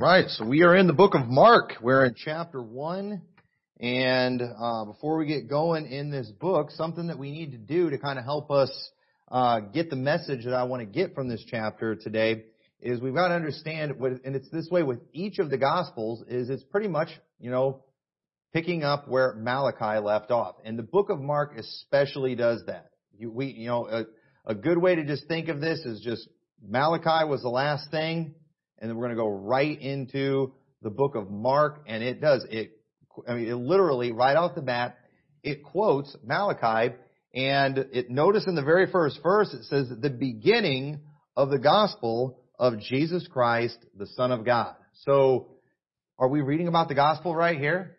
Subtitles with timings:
[0.00, 1.72] Right, so we are in the book of Mark.
[1.82, 3.20] We're in chapter 1.
[3.80, 7.90] And uh, before we get going in this book, something that we need to do
[7.90, 8.70] to kind of help us
[9.26, 12.44] uh, get the message that I want to get from this chapter today
[12.80, 16.22] is we've got to understand, what, and it's this way with each of the Gospels,
[16.28, 17.08] is it's pretty much,
[17.40, 17.82] you know,
[18.52, 20.54] picking up where Malachi left off.
[20.64, 22.92] And the book of Mark especially does that.
[23.18, 24.04] You, we, you know, a,
[24.46, 26.28] a good way to just think of this is just
[26.64, 28.36] Malachi was the last thing,
[28.80, 30.52] and then we're going to go right into
[30.82, 32.72] the book of Mark, and it does it.
[33.26, 34.98] I mean, it literally right off the bat,
[35.42, 36.94] it quotes Malachi,
[37.34, 41.00] and it notice in the very first verse it says the beginning
[41.36, 44.74] of the gospel of Jesus Christ, the Son of God.
[45.04, 45.48] So,
[46.18, 47.96] are we reading about the gospel right here?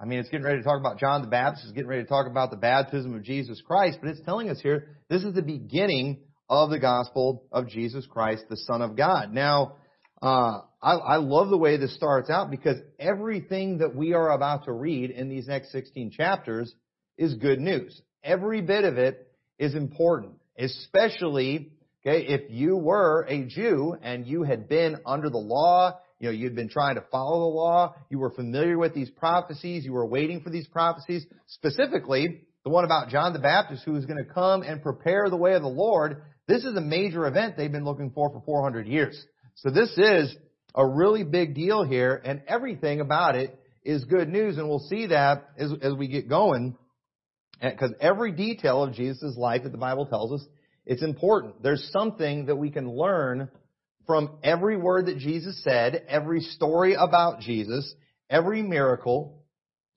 [0.00, 1.64] I mean, it's getting ready to talk about John the Baptist.
[1.64, 4.60] It's getting ready to talk about the baptism of Jesus Christ, but it's telling us
[4.60, 9.32] here this is the beginning of the gospel of Jesus Christ, the Son of God.
[9.32, 9.76] Now,
[10.22, 14.64] uh, I, I love the way this starts out because everything that we are about
[14.64, 16.72] to read in these next 16 chapters
[17.16, 18.00] is good news.
[18.22, 21.72] Every bit of it is important, especially
[22.06, 26.32] okay, if you were a Jew and you had been under the law, you know,
[26.32, 30.06] you'd been trying to follow the law, you were familiar with these prophecies, you were
[30.06, 34.32] waiting for these prophecies, specifically the one about John the Baptist who was going to
[34.32, 36.22] come and prepare the way of the Lord.
[36.46, 39.24] This is a major event they've been looking for for 400 years.
[39.62, 40.36] So this is
[40.72, 45.06] a really big deal here, and everything about it is good news, and we'll see
[45.06, 46.76] that as, as we get going,
[47.60, 50.46] eh, because every detail of Jesus' life that the Bible tells us,
[50.86, 51.60] it's important.
[51.60, 53.48] There's something that we can learn
[54.06, 57.92] from every word that Jesus said, every story about Jesus,
[58.30, 59.42] every miracle,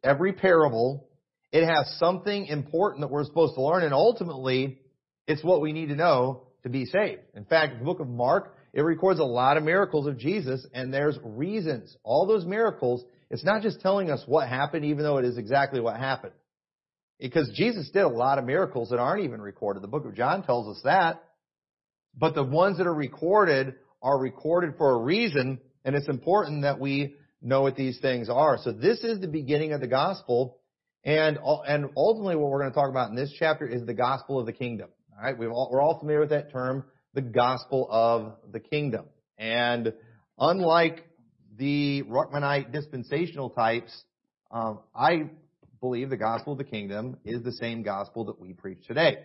[0.03, 1.07] every parable.
[1.51, 4.79] It has something important that we're supposed to learn, and ultimately,
[5.27, 7.21] it's what we need to know to be saved.
[7.35, 10.93] In fact, the book of Mark it records a lot of miracles of Jesus, and
[10.93, 11.95] there's reasons.
[12.03, 15.81] All those miracles, it's not just telling us what happened, even though it is exactly
[15.81, 16.33] what happened.
[17.19, 19.83] Because Jesus did a lot of miracles that aren't even recorded.
[19.83, 21.23] The book of John tells us that.
[22.17, 26.79] But the ones that are recorded are recorded for a reason, and it's important that
[26.79, 28.57] we know what these things are.
[28.57, 30.57] So this is the beginning of the gospel,
[31.03, 34.39] and, and ultimately what we're going to talk about in this chapter is the gospel
[34.39, 34.89] of the kingdom.
[35.17, 39.05] All right, we are all familiar with that term the gospel of the kingdom.
[39.37, 39.93] And
[40.37, 41.05] unlike
[41.57, 43.91] the Ruckmanite dispensational types,
[44.51, 45.29] um, I
[45.79, 49.17] believe the gospel of the kingdom is the same gospel that we preach today.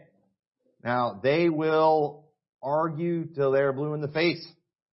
[0.82, 2.24] Now, they will
[2.62, 4.46] argue till they're blue in the face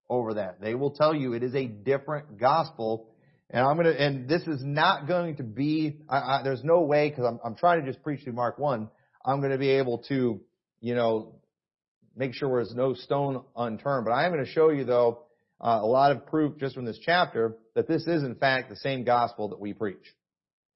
[0.09, 0.61] over that.
[0.61, 3.09] They will tell you it is a different gospel.
[3.49, 7.11] And I'm gonna, and this is not going to be, I, I, there's no way,
[7.11, 8.89] cause I'm, I'm trying to just preach through Mark 1,
[9.25, 10.41] I'm gonna be able to,
[10.81, 11.35] you know,
[12.15, 14.05] make sure there's no stone unturned.
[14.05, 15.23] But I am going to show you, though,
[15.59, 18.75] uh, a lot of proof just from this chapter that this is, in fact, the
[18.75, 20.03] same gospel that we preach.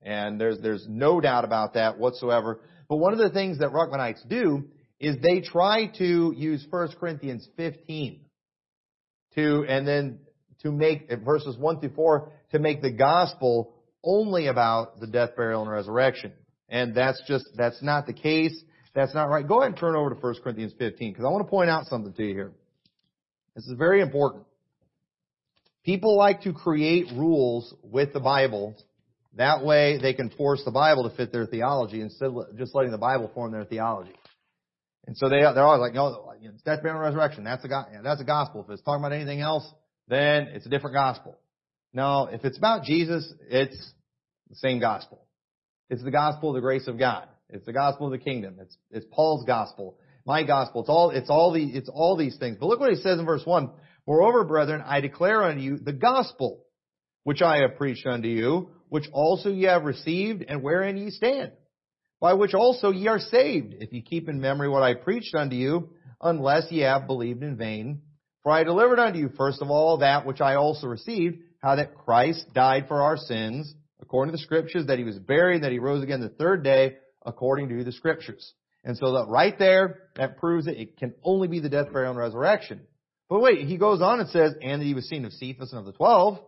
[0.02, 2.62] And there's, there's no doubt about that whatsoever.
[2.88, 4.66] But one of the things that Ruckmanites do
[5.00, 8.22] is they try to use 1 Corinthians 15
[9.36, 10.20] to, and then
[10.64, 15.62] to make, verses 1 through 4, to make the gospel only about the death, burial,
[15.62, 16.32] and resurrection.
[16.70, 18.58] And that's just, that's not the case.
[18.98, 19.48] That's not right.
[19.48, 21.86] Go ahead and turn over to 1 Corinthians 15 because I want to point out
[21.86, 22.52] something to you here.
[23.56, 24.46] This is very important.
[25.86, 28.76] People like to create rules with the Bible.
[29.36, 32.90] That way they can force the Bible to fit their theology instead of just letting
[32.90, 34.16] the Bible form their theology.
[35.06, 36.34] And so they, they're always like, no,
[36.66, 37.44] death, burial, and resurrection.
[37.44, 37.68] That's a,
[38.04, 38.66] that's a gospel.
[38.68, 39.72] If it's talking about anything else,
[40.08, 41.38] then it's a different gospel.
[41.94, 43.94] No, if it's about Jesus, it's
[44.50, 45.22] the same gospel.
[45.88, 47.28] It's the gospel of the grace of God.
[47.50, 48.58] It's the gospel of the kingdom.
[48.60, 50.82] It's, it's Paul's gospel, my gospel.
[50.82, 52.58] It's all, it's all the, it's all these things.
[52.60, 53.70] But look what he says in verse 1.
[54.06, 56.64] Moreover, brethren, I declare unto you the gospel
[57.24, 61.52] which I have preached unto you, which also ye have received, and wherein ye stand,
[62.22, 65.56] by which also ye are saved, if ye keep in memory what I preached unto
[65.56, 65.90] you,
[66.22, 68.02] unless ye have believed in vain.
[68.44, 71.96] For I delivered unto you first of all that which I also received, how that
[71.96, 75.80] Christ died for our sins, according to the scriptures, that he was buried, that he
[75.80, 78.54] rose again the third day, according to the scriptures.
[78.84, 82.12] And so that right there, that proves that it can only be the death, burial,
[82.12, 82.82] and resurrection.
[83.30, 85.80] But wait, he goes on and says, and that he was seen of Cephas and
[85.80, 86.40] of the twelve,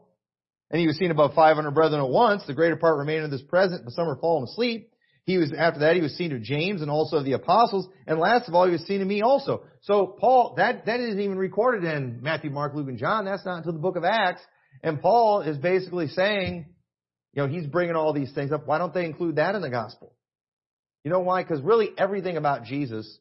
[0.71, 2.43] and he was seen above 500 brethren at once.
[2.45, 4.91] The greater part remained in this present, but some are fallen asleep.
[5.25, 7.87] He was, after that, he was seen of James and also of the apostles.
[8.07, 9.63] And last of all, he was seen of me also.
[9.81, 13.25] So Paul, that, that isn't even recorded in Matthew, Mark, Luke, and John.
[13.25, 14.41] That's not until the book of Acts.
[14.83, 16.65] And Paul is basically saying,
[17.33, 18.65] you know, he's bringing all these things up.
[18.65, 20.15] Why don't they include that in the gospel?
[21.09, 21.41] You know why?
[21.41, 23.17] Because really everything about Jesus,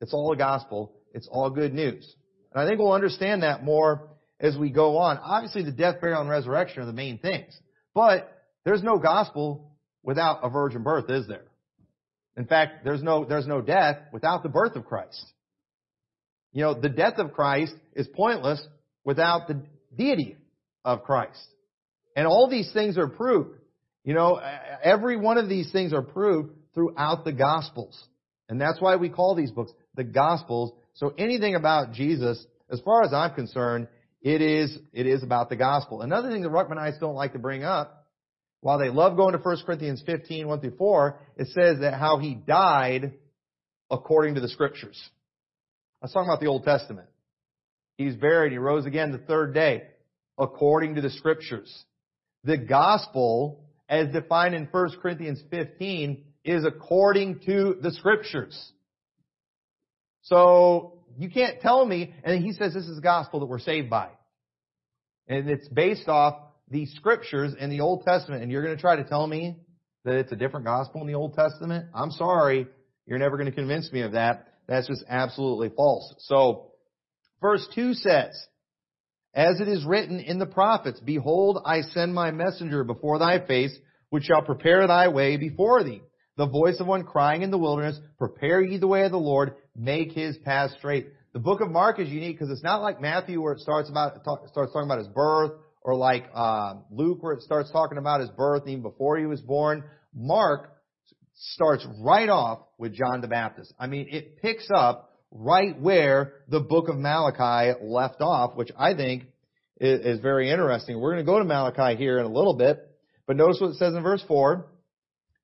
[0.00, 0.92] it's all the gospel.
[1.12, 2.14] It's all good news.
[2.52, 5.18] And I think we'll understand that more as we go on.
[5.18, 7.58] Obviously, the death, burial, and resurrection are the main things.
[7.92, 8.32] But
[8.64, 9.72] there's no gospel
[10.04, 11.46] without a virgin birth, is there?
[12.36, 15.26] In fact, there's no, there's no death without the birth of Christ.
[16.52, 18.64] You know, the death of Christ is pointless
[19.02, 19.60] without the
[19.98, 20.36] deity
[20.84, 21.44] of Christ.
[22.14, 23.58] And all these things are proved.
[24.04, 24.40] You know,
[24.84, 28.02] every one of these things are proved throughout the Gospels.
[28.48, 30.72] And that's why we call these books the Gospels.
[30.94, 33.88] So anything about Jesus, as far as I'm concerned,
[34.20, 36.02] it is, it is about the Gospel.
[36.02, 38.06] Another thing the Ruckmanites don't like to bring up,
[38.60, 42.18] while they love going to 1 Corinthians 15, 1 through 4, it says that how
[42.18, 43.12] he died
[43.90, 44.98] according to the Scriptures.
[46.00, 47.08] Let's talking about the Old Testament.
[47.98, 49.82] He's buried, he rose again the third day,
[50.38, 51.70] according to the Scriptures.
[52.44, 58.72] The Gospel, as defined in 1 Corinthians 15, is according to the scriptures.
[60.22, 63.88] So you can't tell me, and he says this is the gospel that we're saved
[63.88, 64.08] by.
[65.26, 66.34] And it's based off
[66.70, 68.42] the scriptures in the Old Testament.
[68.42, 69.56] And you're going to try to tell me
[70.04, 71.86] that it's a different gospel in the Old Testament?
[71.94, 72.66] I'm sorry.
[73.06, 74.48] You're never going to convince me of that.
[74.66, 76.14] That's just absolutely false.
[76.20, 76.72] So,
[77.40, 78.32] verse 2 says,
[79.34, 83.74] As it is written in the prophets, Behold, I send my messenger before thy face,
[84.10, 86.02] which shall prepare thy way before thee
[86.36, 89.54] the voice of one crying in the wilderness, prepare ye the way of the Lord,
[89.76, 91.08] make his path straight.
[91.32, 94.24] The book of Mark is unique because it's not like Matthew where it starts about
[94.24, 95.52] talk, starts talking about his birth,
[95.82, 99.40] or like uh, Luke where it starts talking about his birth even before he was
[99.40, 99.84] born.
[100.14, 100.70] Mark
[101.34, 103.72] starts right off with John the Baptist.
[103.78, 108.94] I mean, it picks up right where the book of Malachi left off, which I
[108.94, 109.24] think
[109.80, 111.00] is, is very interesting.
[111.00, 112.78] We're going to go to Malachi here in a little bit,
[113.26, 114.66] but notice what it says in verse 4.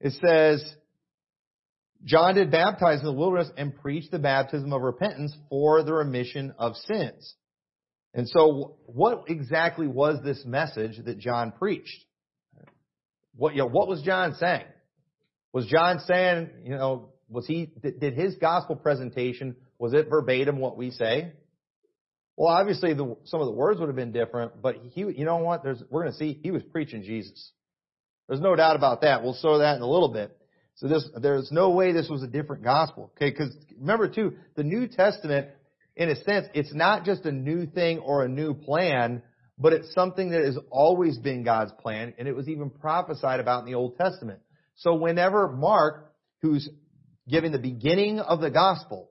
[0.00, 0.74] It says,
[2.04, 6.54] John did baptize in the wilderness and preach the baptism of repentance for the remission
[6.58, 7.34] of sins.
[8.14, 12.04] And so, what exactly was this message that John preached?
[13.36, 14.64] What, you know, what was John saying?
[15.52, 20.76] Was John saying, you know, was he, did his gospel presentation, was it verbatim what
[20.76, 21.32] we say?
[22.36, 25.36] Well, obviously the, some of the words would have been different, but he, you know
[25.36, 27.52] what, there's, we're going to see, he was preaching Jesus.
[28.28, 29.22] There's no doubt about that.
[29.22, 30.36] We'll show that in a little bit.
[30.76, 33.12] So this, there's no way this was a different gospel.
[33.16, 35.48] Okay, because remember too, the New Testament,
[35.96, 39.22] in a sense, it's not just a new thing or a new plan,
[39.58, 43.60] but it's something that has always been God's plan, and it was even prophesied about
[43.60, 44.40] in the Old Testament.
[44.76, 46.68] So whenever Mark, who's
[47.28, 49.10] giving the beginning of the gospel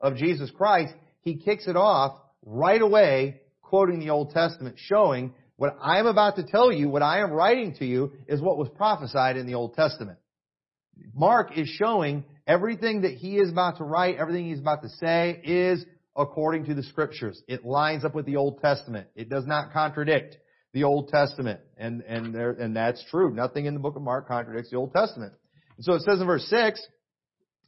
[0.00, 5.76] of Jesus Christ, he kicks it off right away, quoting the Old Testament, showing what
[5.82, 8.68] I am about to tell you, what I am writing to you, is what was
[8.76, 10.18] prophesied in the Old Testament.
[11.14, 15.40] Mark is showing everything that he is about to write, everything he's about to say
[15.44, 15.84] is
[16.16, 17.42] according to the scriptures.
[17.48, 19.08] It lines up with the Old Testament.
[19.14, 20.36] It does not contradict
[20.72, 21.60] the Old Testament.
[21.76, 23.32] And, and there, and that's true.
[23.32, 25.32] Nothing in the book of Mark contradicts the Old Testament.
[25.76, 26.86] And so it says in verse 6,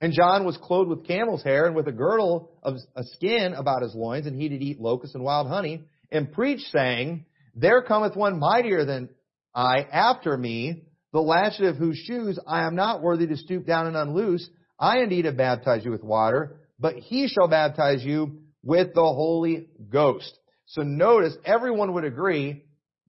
[0.00, 3.82] and John was clothed with camel's hair and with a girdle of a skin about
[3.82, 7.24] his loins, and he did eat locusts and wild honey, and preached saying,
[7.54, 9.08] There cometh one mightier than
[9.54, 10.84] I after me,
[11.14, 14.46] the latchet of whose shoes I am not worthy to stoop down and unloose.
[14.80, 19.68] I indeed have baptized you with water, but he shall baptize you with the Holy
[19.88, 20.36] Ghost.
[20.66, 22.64] So notice, everyone would agree,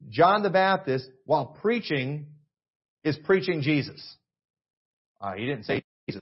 [0.07, 2.27] John the Baptist, while preaching,
[3.03, 4.00] is preaching Jesus.
[5.20, 6.22] Uh, he didn't say Jesus.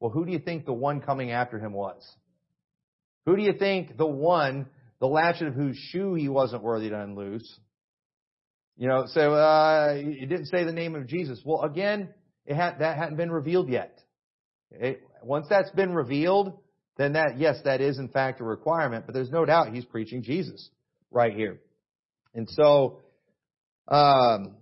[0.00, 2.06] Well, who do you think the one coming after him was?
[3.24, 4.66] Who do you think the one,
[5.00, 7.58] the latchet of whose shoe he wasn't worthy to unloose,
[8.78, 11.40] you know, so uh, it didn't say the name of Jesus.
[11.44, 12.10] Well, again,
[12.46, 13.98] it had, that hadn't been revealed yet.
[14.70, 16.56] It, once that's been revealed,
[16.96, 19.04] then that yes, that is in fact a requirement.
[19.04, 20.70] But there's no doubt he's preaching Jesus
[21.10, 21.58] right here.
[22.34, 23.00] And so,
[23.88, 24.54] um,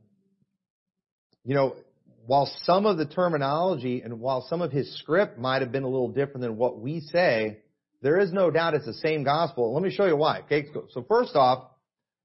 [1.44, 1.76] you know,
[2.24, 5.88] while some of the terminology and while some of his script might have been a
[5.88, 7.58] little different than what we say,
[8.00, 9.74] there is no doubt it's the same gospel.
[9.74, 10.40] Let me show you why.
[10.40, 11.70] Okay, so first off,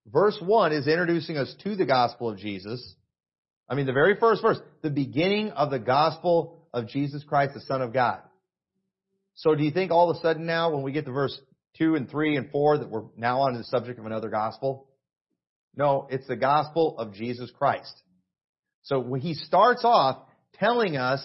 [0.08, 2.96] Verse 1 is introducing us to the gospel of Jesus.
[3.70, 7.62] I mean, the very first verse, the beginning of the gospel of Jesus Christ, the
[7.62, 8.20] Son of God.
[9.36, 11.39] So do you think all of a sudden now, when we get to verse
[11.77, 14.88] 2 and 3 and 4, that we're now on to the subject of another gospel?
[15.75, 17.93] No, it's the gospel of Jesus Christ.
[18.84, 20.17] So when he starts off
[20.55, 21.24] telling us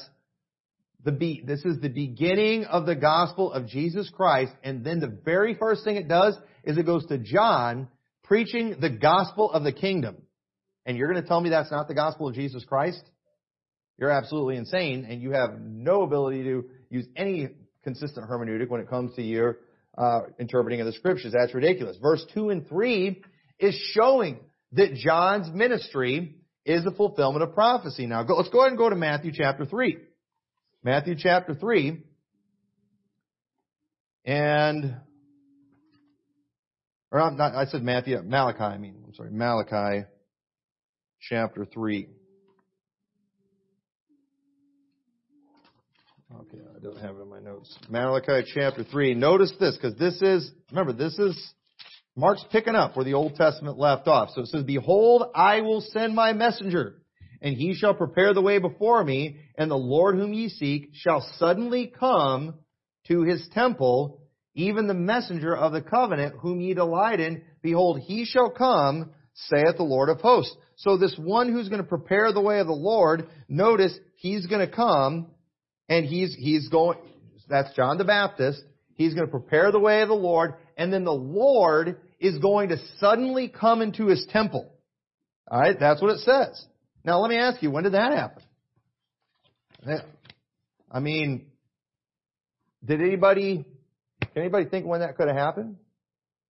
[1.03, 5.19] the be, this is the beginning of the gospel of Jesus Christ, and then the
[5.25, 7.89] very first thing it does is it goes to John
[8.27, 10.17] preaching the gospel of the kingdom,
[10.85, 13.03] and you're going to tell me that's not the gospel of Jesus Christ?
[13.99, 17.49] You're absolutely insane, and you have no ability to use any
[17.83, 19.59] consistent hermeneutic when it comes to your
[19.97, 21.33] uh, interpreting of the scriptures.
[21.33, 21.97] That's ridiculous.
[22.01, 23.23] Verse 2 and 3
[23.59, 24.41] is showing
[24.73, 28.07] that John's ministry is the fulfillment of prophecy.
[28.07, 29.99] Now, go, let's go ahead and go to Matthew chapter 3.
[30.83, 32.03] Matthew chapter 3.
[34.25, 34.97] And,
[37.21, 40.07] or not, I said Matthew, Malachi, I mean, I'm sorry, Malachi
[41.21, 42.09] chapter 3.
[46.41, 47.77] Okay, I don't have it in my notes.
[47.89, 49.15] Malachi chapter 3.
[49.15, 51.55] Notice this, because this is, remember, this is,
[52.17, 54.31] Mark's picking up where the Old Testament left off.
[54.35, 56.97] So it says, Behold, I will send my messenger,
[57.41, 61.21] and he shall prepare the way before me, and the Lord whom ye seek shall
[61.39, 62.55] suddenly come
[63.07, 64.26] to his temple,
[64.57, 67.43] even the messenger of the covenant whom ye delight in.
[67.63, 70.57] Behold, he shall come, saith the Lord of hosts.
[70.77, 74.67] So this one who's going to prepare the way of the Lord, notice he's going
[74.67, 75.29] to come
[75.89, 76.99] and he's, he's going,
[77.49, 78.63] that's John the Baptist.
[78.95, 82.71] He's going to prepare the way of the Lord, and then the Lord is going
[82.71, 84.73] to suddenly come into his temple.
[85.51, 86.65] Alright, that's what it says.
[87.05, 88.43] Now let me ask you, when did that happen?
[90.91, 91.47] I mean,
[92.83, 93.67] did anybody,
[94.37, 95.77] can anybody think when that could have happened?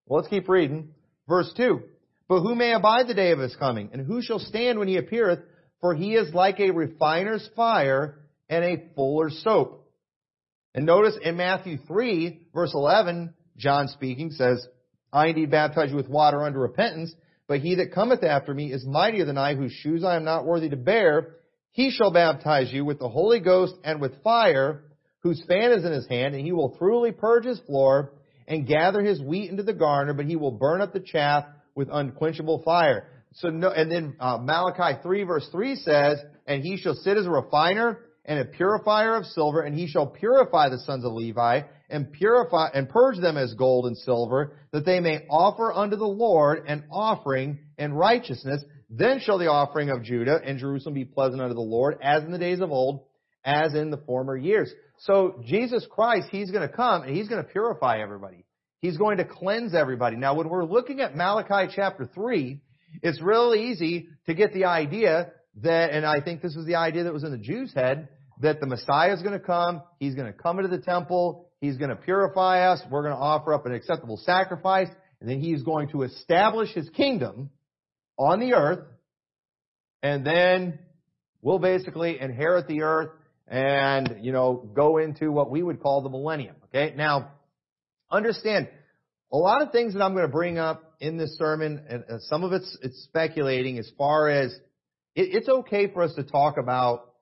[0.07, 0.89] Well, let's keep reading.
[1.29, 1.83] Verse 2.
[2.29, 3.91] But who may abide the day of his coming?
[3.93, 5.39] And who shall stand when he appeareth?
[5.81, 9.89] For he is like a refiner's fire and a fuller's soap.
[10.75, 14.67] And notice in Matthew 3, verse 11, John speaking says,
[15.13, 17.15] I indeed baptize you with water unto repentance,
[17.47, 20.45] but he that cometh after me is mightier than I, whose shoes I am not
[20.45, 21.37] worthy to bear.
[21.71, 24.83] He shall baptize you with the Holy Ghost and with fire,
[25.27, 28.13] whose fan is in his hand, and he will thoroughly purge his floor
[28.47, 31.89] and gather his wheat into the garner, but he will burn up the chaff with
[31.91, 33.09] unquenchable fire.
[33.35, 37.27] So no, and then uh, Malachi 3 verse 3 says, and he shall sit as
[37.27, 41.63] a refiner and a purifier of silver, and he shall purify the sons of Levi,
[41.91, 46.07] and purify, and purge them as gold and silver, that they may offer unto the
[46.07, 48.65] Lord an offering in righteousness.
[48.91, 52.31] Then shall the offering of Judah and Jerusalem be pleasant unto the Lord, as in
[52.31, 53.07] the days of old,
[53.47, 54.71] as in the former years.
[54.99, 58.45] So Jesus Christ, He's going to come and He's going to purify everybody.
[58.81, 60.17] He's going to cleanse everybody.
[60.17, 62.61] Now when we're looking at Malachi chapter 3,
[63.03, 67.05] it's real easy to get the idea that, and I think this was the idea
[67.05, 68.09] that was in the Jews' head,
[68.41, 71.77] that the Messiah is going to come, He's going to come into the temple, He's
[71.77, 74.89] going to purify us, we're going to offer up an acceptable sacrifice,
[75.21, 77.51] and then He's going to establish His kingdom
[78.19, 78.85] on the earth,
[80.03, 80.79] and then
[81.41, 83.11] we'll basically inherit the earth
[83.49, 86.57] and, you know, go into what we would call the millennium.
[86.65, 86.95] Okay?
[86.97, 87.33] Now,
[88.11, 88.69] understand,
[89.33, 92.45] a lot of things that I'm going to bring up in this sermon, and some
[92.45, 94.53] of it's, it's speculating as far as
[95.15, 97.13] it, it's okay for us to talk about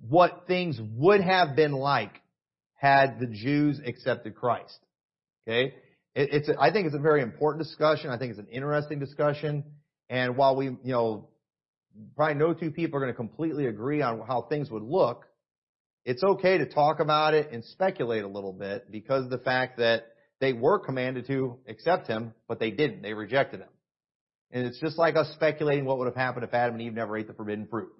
[0.00, 2.20] what things would have been like
[2.74, 4.78] had the Jews accepted Christ.
[5.46, 5.74] Okay?
[6.14, 8.10] It, it's, a, I think it's a very important discussion.
[8.10, 9.64] I think it's an interesting discussion.
[10.08, 11.28] And while we, you know,
[12.14, 15.24] probably no two people are going to completely agree on how things would look,
[16.06, 20.04] it's okay to talk about it and speculate a little bit because the fact that
[20.40, 23.02] they were commanded to accept him, but they didn't.
[23.02, 23.68] They rejected him.
[24.52, 27.16] And it's just like us speculating what would have happened if Adam and Eve never
[27.18, 27.92] ate the forbidden fruit.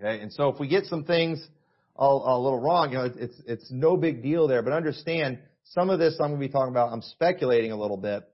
[0.00, 1.46] Okay, and so if we get some things
[1.96, 4.62] a, a little wrong, you know, it's it's no big deal there.
[4.62, 6.92] But understand, some of this I'm going to be talking about.
[6.92, 8.24] I'm speculating a little bit,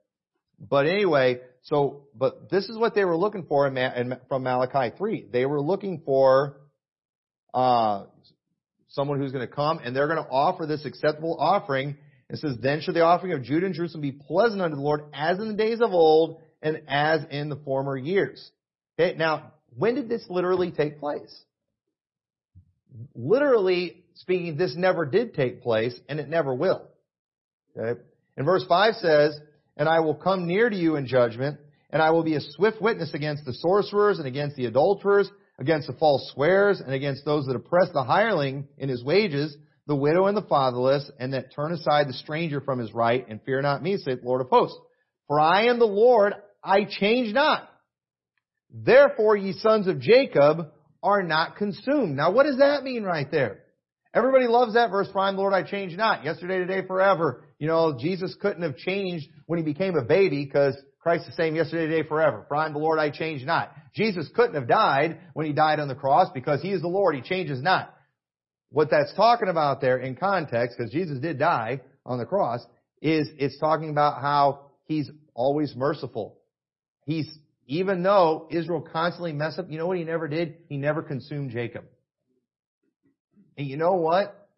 [0.59, 4.97] but anyway, so but this is what they were looking for in, in, from Malachi
[4.97, 5.28] three.
[5.30, 6.61] They were looking for
[7.52, 8.07] uh,
[8.88, 11.97] someone who's going to come and they're going to offer this acceptable offering.
[12.30, 15.04] It says, "Then should the offering of Judah and Jerusalem be pleasant unto the Lord,
[15.14, 18.50] as in the days of old, and as in the former years."
[18.99, 21.45] Okay, now when did this literally take place?
[23.14, 26.83] literally speaking, this never did take place and it never will.
[27.76, 28.00] Okay?
[28.37, 29.38] And verse 5 says,
[29.76, 31.59] And I will come near to you in judgment,
[31.90, 35.86] and I will be a swift witness against the sorcerers and against the adulterers, against
[35.86, 40.26] the false swearers, and against those that oppress the hireling in his wages, the widow
[40.26, 43.82] and the fatherless, and that turn aside the stranger from his right, and fear not
[43.82, 44.78] me, saith Lord of hosts.
[45.26, 47.68] For I am the Lord, I change not.
[48.70, 50.70] Therefore, ye sons of Jacob,
[51.02, 52.16] are not consumed.
[52.16, 53.60] Now what does that mean right there?
[54.14, 56.24] Everybody loves that verse, for I am the Lord, I change not.
[56.24, 57.44] Yesterday, today, forever.
[57.58, 61.42] You know, Jesus couldn't have changed when he became a baby because Christ is the
[61.42, 62.44] same yesterday, today, forever.
[62.48, 63.70] For I am the Lord, I change not.
[63.98, 67.16] Jesus couldn't have died when he died on the cross because he is the Lord,
[67.16, 67.92] he changes not.
[68.70, 72.64] What that's talking about there in context, because Jesus did die on the cross,
[73.02, 76.38] is it's talking about how he's always merciful.
[77.06, 77.26] He's
[77.66, 80.58] even though Israel constantly messed up, you know what he never did?
[80.68, 81.84] He never consumed Jacob.
[83.56, 84.48] And you know what?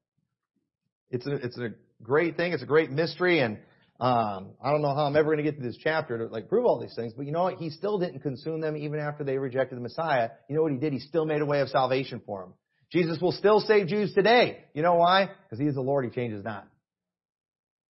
[1.10, 1.70] It's a, it's a
[2.02, 2.52] great thing.
[2.52, 3.40] It's a great mystery.
[3.40, 3.58] And
[4.00, 6.48] Um, I don't know how I'm ever going to get to this chapter to like
[6.48, 7.56] prove all these things, but you know what?
[7.56, 10.30] He still didn't consume them even after they rejected the Messiah.
[10.48, 10.94] You know what he did?
[10.94, 12.54] He still made a way of salvation for them.
[12.90, 14.64] Jesus will still save Jews today.
[14.72, 15.28] You know why?
[15.44, 16.06] Because he is the Lord.
[16.06, 16.66] He changes not.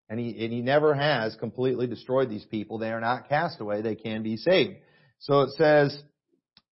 [0.08, 2.78] And he, and he never has completely destroyed these people.
[2.78, 3.82] They are not cast away.
[3.82, 4.76] They can be saved.
[5.18, 6.02] So it says,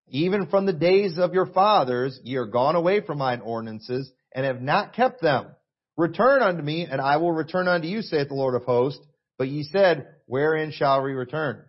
[0.09, 4.47] even from the days of your fathers, ye are gone away from mine ordinances and
[4.47, 5.49] have not kept them.
[5.97, 9.06] Return unto me and I will return unto you, saith the Lord of hosts.
[9.38, 11.62] But ye said, wherein shall we return?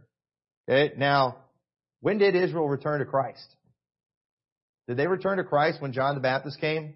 [0.69, 0.93] Okay.
[0.97, 1.37] Now,
[2.01, 3.45] when did Israel return to Christ?
[4.87, 6.93] Did they return to Christ when John the Baptist came?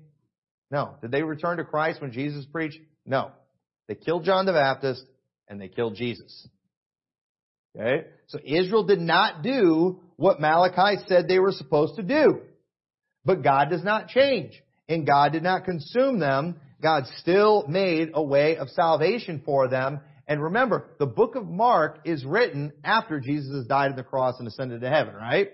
[0.69, 0.95] No.
[1.01, 2.79] Did they return to Christ when Jesus preached?
[3.05, 3.31] No.
[3.87, 5.03] They killed John the Baptist
[5.49, 6.47] and they killed Jesus.
[7.77, 8.05] Okay?
[8.27, 12.41] So Israel did not do what Malachi said they were supposed to do.
[13.25, 14.53] But God does not change.
[14.87, 16.59] And God did not consume them.
[16.81, 19.99] God still made a way of salvation for them.
[20.27, 24.35] And remember, the book of Mark is written after Jesus has died on the cross
[24.39, 25.49] and ascended to heaven, right?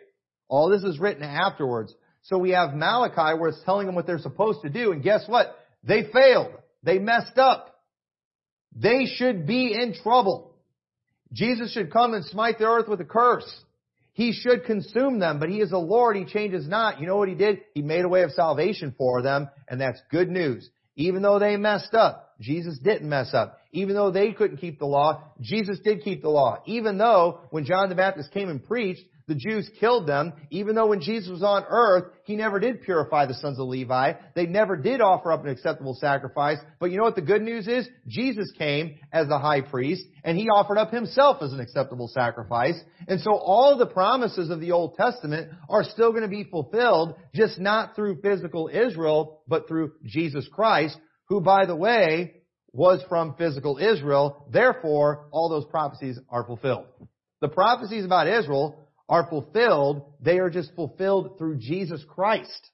[0.47, 1.93] All this is written afterwards.
[2.23, 4.91] So we have Malachi where it's telling them what they're supposed to do.
[4.91, 5.57] And guess what?
[5.83, 6.51] They failed.
[6.83, 7.81] They messed up.
[8.75, 10.53] They should be in trouble.
[11.33, 13.49] Jesus should come and smite the earth with a curse.
[14.13, 16.15] He should consume them, but He is a Lord.
[16.15, 16.99] He changes not.
[16.99, 17.59] You know what He did?
[17.73, 20.69] He made a way of salvation for them, and that's good news.
[20.95, 23.59] Even though they messed up, Jesus didn't mess up.
[23.71, 26.59] Even though they couldn't keep the law, Jesus did keep the law.
[26.65, 30.87] Even though when John the Baptist came and preached, the Jews killed them, even though
[30.87, 34.13] when Jesus was on earth, He never did purify the sons of Levi.
[34.35, 36.59] They never did offer up an acceptable sacrifice.
[36.79, 37.89] But you know what the good news is?
[38.07, 42.79] Jesus came as the high priest, and He offered up Himself as an acceptable sacrifice.
[43.09, 47.15] And so all the promises of the Old Testament are still going to be fulfilled,
[47.35, 50.97] just not through physical Israel, but through Jesus Christ,
[51.29, 52.33] who by the way,
[52.73, 54.47] was from physical Israel.
[54.51, 56.85] Therefore, all those prophecies are fulfilled.
[57.41, 62.69] The prophecies about Israel are fulfilled, they are just fulfilled through Jesus Christ.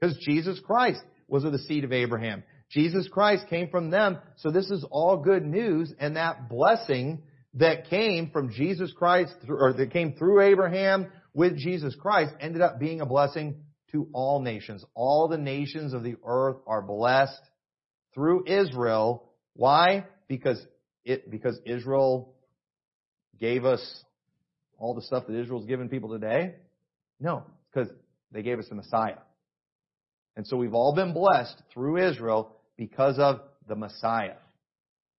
[0.00, 2.42] Because Jesus Christ was of the seed of Abraham.
[2.70, 7.22] Jesus Christ came from them, so this is all good news, and that blessing
[7.54, 12.80] that came from Jesus Christ, or that came through Abraham with Jesus Christ, ended up
[12.80, 13.62] being a blessing
[13.96, 14.84] to all nations.
[14.94, 17.40] All the nations of the earth are blessed
[18.14, 19.30] through Israel.
[19.54, 20.04] Why?
[20.28, 20.64] Because
[21.04, 22.34] it, because Israel
[23.40, 24.04] gave us
[24.78, 26.54] all the stuff that Israel's given people today?
[27.18, 27.90] No, because
[28.32, 29.18] they gave us the Messiah.
[30.36, 34.34] And so we've all been blessed through Israel because of the Messiah.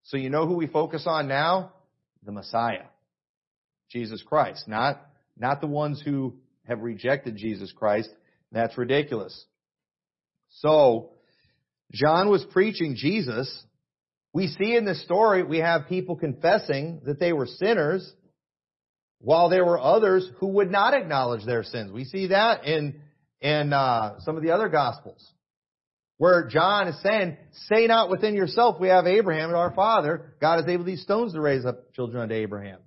[0.03, 1.73] So you know who we focus on now?
[2.23, 2.85] The Messiah.
[3.89, 4.67] Jesus Christ.
[4.67, 5.01] Not,
[5.37, 6.35] not the ones who
[6.67, 8.09] have rejected Jesus Christ.
[8.57, 9.45] That's ridiculous.
[10.49, 11.11] So,
[11.91, 13.63] John was preaching Jesus.
[14.33, 18.11] We see in this story, we have people confessing that they were sinners
[19.19, 21.91] while there were others who would not acknowledge their sins.
[21.91, 22.99] We see that in,
[23.41, 25.23] in uh, some of the other Gospels.
[26.17, 27.37] Where John is saying,
[27.69, 30.33] say not within yourself, we have Abraham and our father.
[30.41, 32.79] God is able these stones to raise up children unto Abraham.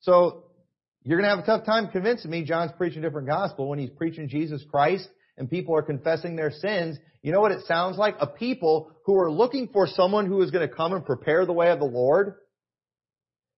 [0.00, 0.43] So,
[1.04, 3.78] you're going to have a tough time convincing me John's preaching a different gospel when
[3.78, 6.98] he's preaching Jesus Christ and people are confessing their sins.
[7.22, 8.16] You know what it sounds like?
[8.20, 11.52] A people who are looking for someone who is going to come and prepare the
[11.52, 12.34] way of the Lord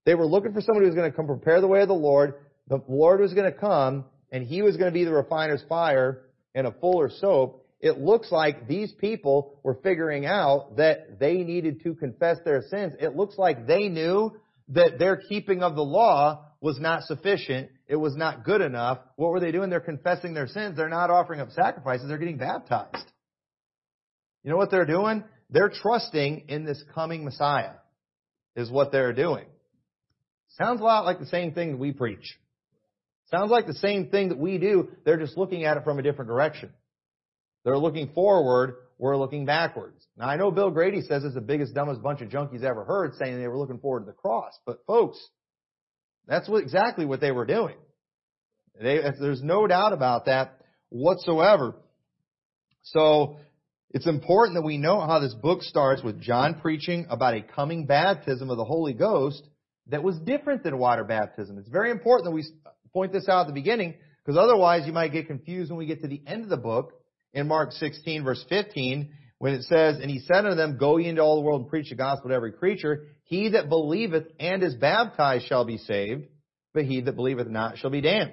[0.06, 1.94] they were looking for somebody who was going to come prepare the way of the
[1.94, 2.34] Lord.
[2.68, 6.22] The Lord was going to come, and He was going to be the refiner's fire
[6.54, 7.66] and a fuller soap.
[7.80, 12.94] It looks like these people were figuring out that they needed to confess their sins.
[13.00, 14.32] It looks like they knew
[14.68, 17.70] that their keeping of the law was not sufficient.
[17.86, 18.98] It was not good enough.
[19.16, 19.70] What were they doing?
[19.70, 20.76] They're confessing their sins.
[20.76, 22.08] They're not offering up sacrifices.
[22.08, 23.10] They're getting baptized.
[24.42, 25.24] You know what they're doing?
[25.50, 27.74] They're trusting in this coming Messiah
[28.54, 29.44] is what they're doing.
[30.58, 32.38] Sounds a lot like the same thing that we preach.
[33.30, 34.88] Sounds like the same thing that we do.
[35.04, 36.72] They're just looking at it from a different direction.
[37.64, 38.76] They're looking forward.
[38.98, 40.02] We're looking backwards.
[40.16, 43.14] Now I know Bill Grady says it's the biggest, dumbest bunch of junkies ever heard
[43.16, 44.52] saying they were looking forward to the cross.
[44.64, 45.18] But folks,
[46.26, 47.76] that's what, exactly what they were doing.
[48.80, 50.60] They, there's no doubt about that
[50.90, 51.74] whatsoever.
[52.82, 53.36] So,
[53.90, 57.86] it's important that we know how this book starts with John preaching about a coming
[57.86, 59.42] baptism of the Holy Ghost
[59.86, 61.58] that was different than water baptism.
[61.58, 62.44] It's very important that we
[62.92, 66.02] point this out at the beginning because otherwise you might get confused when we get
[66.02, 66.92] to the end of the book
[67.32, 71.08] in Mark 16 verse 15 when it says, And he said unto them, Go ye
[71.08, 73.08] into all the world and preach the gospel to every creature.
[73.24, 76.26] He that believeth and is baptized shall be saved,
[76.72, 78.32] but he that believeth not shall be damned.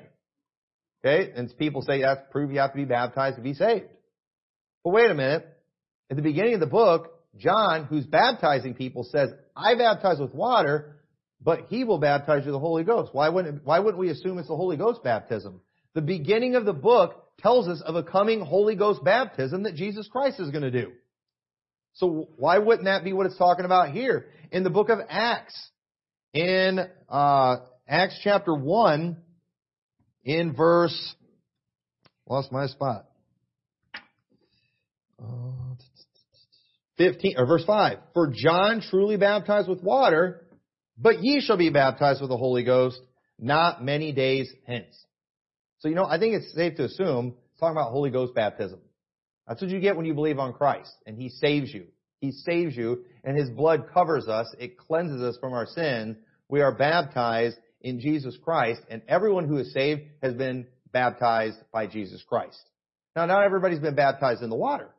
[1.03, 1.31] Okay?
[1.35, 3.85] And people say that's prove you have to be baptized to be saved.
[4.83, 5.47] But wait a minute.
[6.09, 10.97] At the beginning of the book, John, who's baptizing people, says, I baptize with water,
[11.41, 13.09] but he will baptize you with the Holy Ghost.
[13.13, 15.61] Why wouldn't, why wouldn't we assume it's the Holy Ghost baptism?
[15.95, 20.07] The beginning of the book tells us of a coming Holy Ghost baptism that Jesus
[20.11, 20.91] Christ is going to do.
[21.93, 24.27] So why wouldn't that be what it's talking about here?
[24.51, 25.69] In the book of Acts,
[26.33, 29.17] in uh, Acts chapter 1,
[30.23, 31.15] in verse,
[32.27, 33.05] lost my spot.
[36.97, 37.97] 15, or verse 5.
[38.13, 40.45] For John truly baptized with water,
[40.97, 42.99] but ye shall be baptized with the Holy Ghost
[43.39, 45.05] not many days hence.
[45.83, 48.79] So, you know, I think it's safe to assume it's talking about Holy Ghost baptism.
[49.45, 51.87] That's what you get when you believe on Christ, and He saves you.
[52.21, 54.47] He saves you, and His blood covers us.
[54.57, 56.15] It cleanses us from our sins.
[56.47, 61.87] We are baptized in Jesus Christ, and everyone who is saved has been baptized by
[61.87, 62.61] Jesus Christ.
[63.13, 64.89] Now, not everybody's been baptized in the water.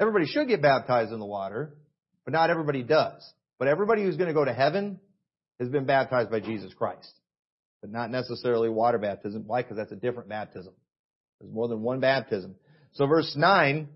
[0.00, 1.76] Everybody should get baptized in the water,
[2.24, 3.30] but not everybody does.
[3.58, 5.00] But everybody who's going to go to heaven
[5.60, 7.12] has been baptized by Jesus Christ.
[7.80, 9.44] But not necessarily water baptism.
[9.46, 9.62] Why?
[9.62, 10.74] Because that's a different baptism.
[11.40, 12.56] There's more than one baptism.
[12.94, 13.88] So verse 9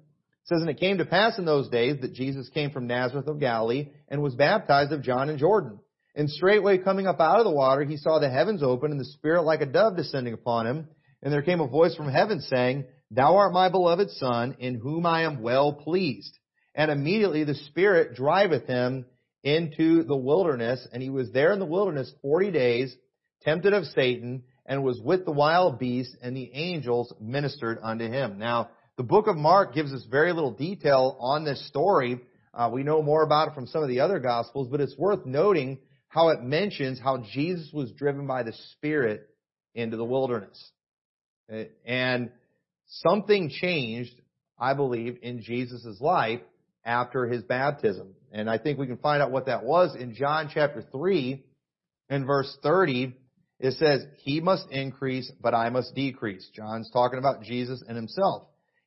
[0.45, 3.41] says, And it came to pass in those days that Jesus came from Nazareth of
[3.41, 5.81] Galilee and was baptized of John in Jordan.
[6.15, 9.05] And straightway coming up out of the water, he saw the heavens open and the
[9.05, 10.89] Spirit like a dove descending upon him.
[11.23, 15.07] And there came a voice from heaven saying, Thou art my beloved Son, in whom
[15.07, 16.39] I am well pleased.
[16.75, 19.07] And immediately the Spirit driveth him
[19.43, 22.95] into the wilderness, and he was there in the wilderness forty days,
[23.45, 28.39] tempted of Satan, and was with the wild beasts, and the angels ministered unto him.
[28.39, 32.21] Now, the book of Mark gives us very little detail on this story.
[32.55, 35.25] Uh, we know more about it from some of the other gospels, but it's worth
[35.25, 35.79] noting
[36.09, 39.29] how it mentions how Jesus was driven by the Spirit
[39.75, 40.71] into the wilderness.
[41.85, 42.31] And
[42.87, 44.15] something changed,
[44.59, 46.41] I believe, in Jesus' life
[46.85, 48.15] after his baptism.
[48.31, 51.43] And I think we can find out what that was in John chapter 3
[52.09, 53.17] and verse 30.
[53.63, 56.47] It says, He must increase, but I must decrease.
[56.55, 58.43] John's talking about Jesus and himself.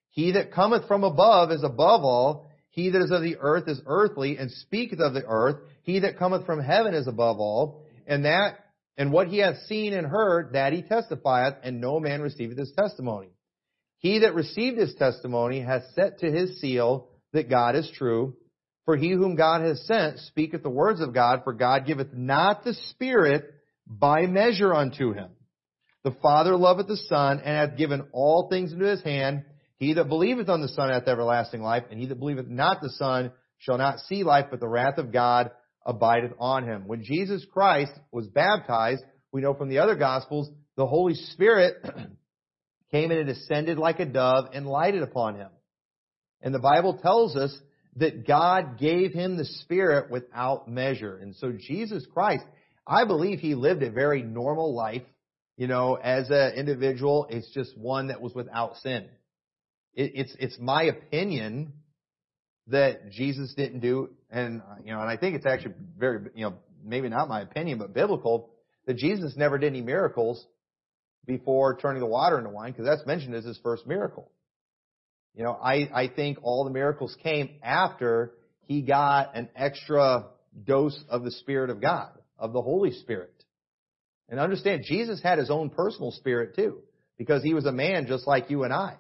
[0.10, 2.52] He that cometh from above is above all.
[2.72, 5.62] He that is of the earth is earthly and speaketh of the earth.
[5.84, 7.84] He that cometh from heaven is above all.
[8.06, 8.66] And that,
[8.98, 12.74] and what he hath seen and heard, that he testifieth, and no man receiveth his
[12.78, 13.30] testimony.
[14.00, 18.36] He that received his testimony hath set to his seal that God is true.
[18.84, 22.66] For he whom God has sent speaketh the words of God, for God giveth not
[22.66, 23.55] the Spirit
[23.88, 25.30] by measure unto him.
[26.04, 29.44] The Father loveth the Son, and hath given all things into his hand.
[29.78, 32.92] He that believeth on the Son hath everlasting life, and he that believeth not the
[32.92, 35.52] Son shall not see life, but the wrath of God
[35.86, 36.88] abideth on him.
[36.88, 41.76] When Jesus Christ was baptized, we know from the other Gospels, the Holy Spirit
[42.92, 45.50] came and descended like a dove and lighted upon him.
[46.42, 47.58] And the Bible tells us
[47.98, 51.18] that God gave him the Spirit without measure.
[51.18, 52.44] And so Jesus Christ,
[52.88, 55.04] I believe he lived a very normal life.
[55.58, 59.06] You know, as an individual, it's just one that was without sin.
[59.94, 61.72] It, it's, it's my opinion
[62.68, 66.56] that Jesus didn't do, and, you know, and I think it's actually very, you know,
[66.84, 68.50] maybe not my opinion, but biblical,
[68.86, 70.46] that Jesus never did any miracles
[71.26, 74.30] before turning the water into wine, because that's mentioned as his first miracle.
[75.36, 80.26] You know, I, I think all the miracles came after he got an extra
[80.66, 83.32] dose of the Spirit of God, of the Holy Spirit.
[84.30, 86.80] And understand, Jesus had his own personal spirit too,
[87.18, 88.98] because he was a man just like you and I.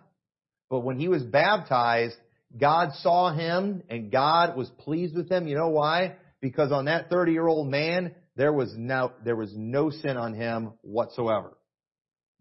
[0.69, 2.15] But when he was baptized,
[2.57, 5.47] God saw him and God was pleased with him.
[5.47, 6.15] You know why?
[6.41, 10.33] Because on that 30 year old man, there was no, there was no sin on
[10.33, 11.57] him whatsoever.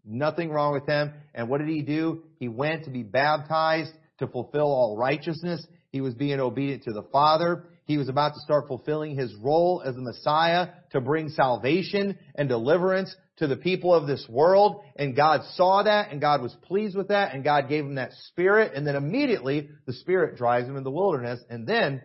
[0.05, 1.13] Nothing wrong with him.
[1.33, 2.23] And what did he do?
[2.39, 5.65] He went to be baptized to fulfill all righteousness.
[5.91, 7.65] He was being obedient to the Father.
[7.85, 12.49] He was about to start fulfilling his role as the Messiah to bring salvation and
[12.49, 14.83] deliverance to the people of this world.
[14.95, 18.13] And God saw that and God was pleased with that and God gave him that
[18.29, 18.73] spirit.
[18.73, 21.39] And then immediately the spirit drives him in the wilderness.
[21.47, 22.01] And then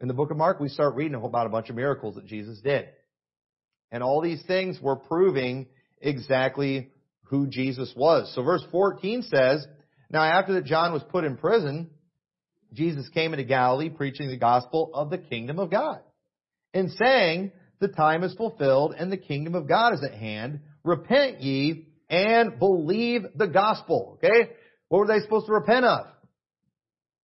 [0.00, 2.60] in the book of Mark, we start reading about a bunch of miracles that Jesus
[2.60, 2.86] did.
[3.92, 5.66] And all these things were proving
[6.00, 6.90] exactly
[7.24, 8.34] who Jesus was.
[8.34, 9.64] So verse 14 says,
[10.10, 11.90] Now after that John was put in prison,
[12.72, 16.00] Jesus came into Galilee preaching the gospel of the kingdom of God
[16.72, 20.60] and saying, The time is fulfilled and the kingdom of God is at hand.
[20.84, 24.18] Repent ye and believe the gospel.
[24.18, 24.50] Okay?
[24.88, 26.06] What were they supposed to repent of?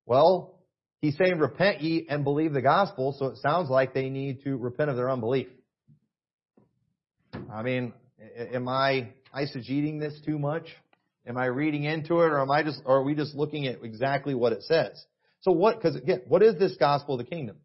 [0.04, 0.60] Well,
[1.00, 4.56] he's saying repent ye and believe the gospel, so it sounds like they need to
[4.56, 5.48] repent of their unbelief.
[7.52, 7.92] I mean,
[8.52, 10.68] am I eisegeting this too much?
[11.26, 13.82] Am I reading into it, or am I just, or are we just looking at
[13.82, 15.04] exactly what it says?
[15.40, 15.76] So what?
[15.76, 17.56] Because again, what is this gospel of the kingdom?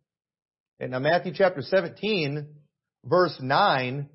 [0.80, 2.48] And now Matthew chapter 17,
[3.06, 4.10] verse 9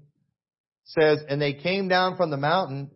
[0.85, 2.91] says, And they came down from the mountain.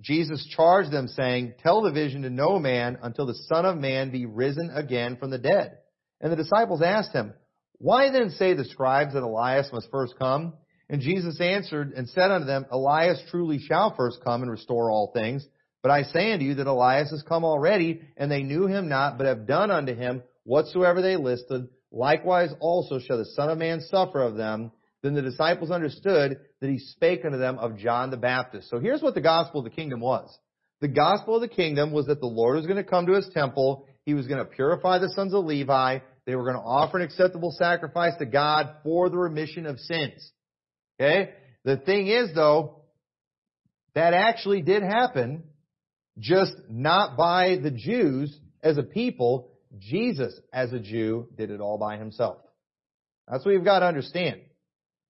[0.00, 4.10] Jesus charged them, saying, Tell the vision to no man until the Son of Man
[4.10, 5.78] be risen again from the dead.
[6.20, 7.34] And the disciples asked him,
[7.78, 10.54] Why then say the scribes that Elias must first come?
[10.88, 15.10] And Jesus answered and said unto them, Elias truly shall first come and restore all
[15.12, 15.44] things.
[15.86, 19.18] But I say unto you that Elias has come already, and they knew him not,
[19.18, 21.68] but have done unto him whatsoever they listed.
[21.92, 24.72] Likewise also shall the Son of Man suffer of them.
[25.04, 28.68] Then the disciples understood that he spake unto them of John the Baptist.
[28.68, 30.36] So here's what the gospel of the kingdom was.
[30.80, 33.30] The gospel of the kingdom was that the Lord was going to come to his
[33.32, 33.86] temple.
[34.04, 36.00] He was going to purify the sons of Levi.
[36.24, 40.32] They were going to offer an acceptable sacrifice to God for the remission of sins.
[40.98, 41.30] Okay?
[41.62, 42.82] The thing is though,
[43.94, 45.44] that actually did happen,
[46.18, 49.50] just not by the Jews as a people.
[49.78, 52.38] Jesus as a Jew did it all by himself.
[53.28, 54.40] That's what you've got to understand.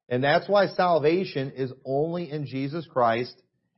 [0.08, 3.34] And that's why salvation is only in Jesus Christ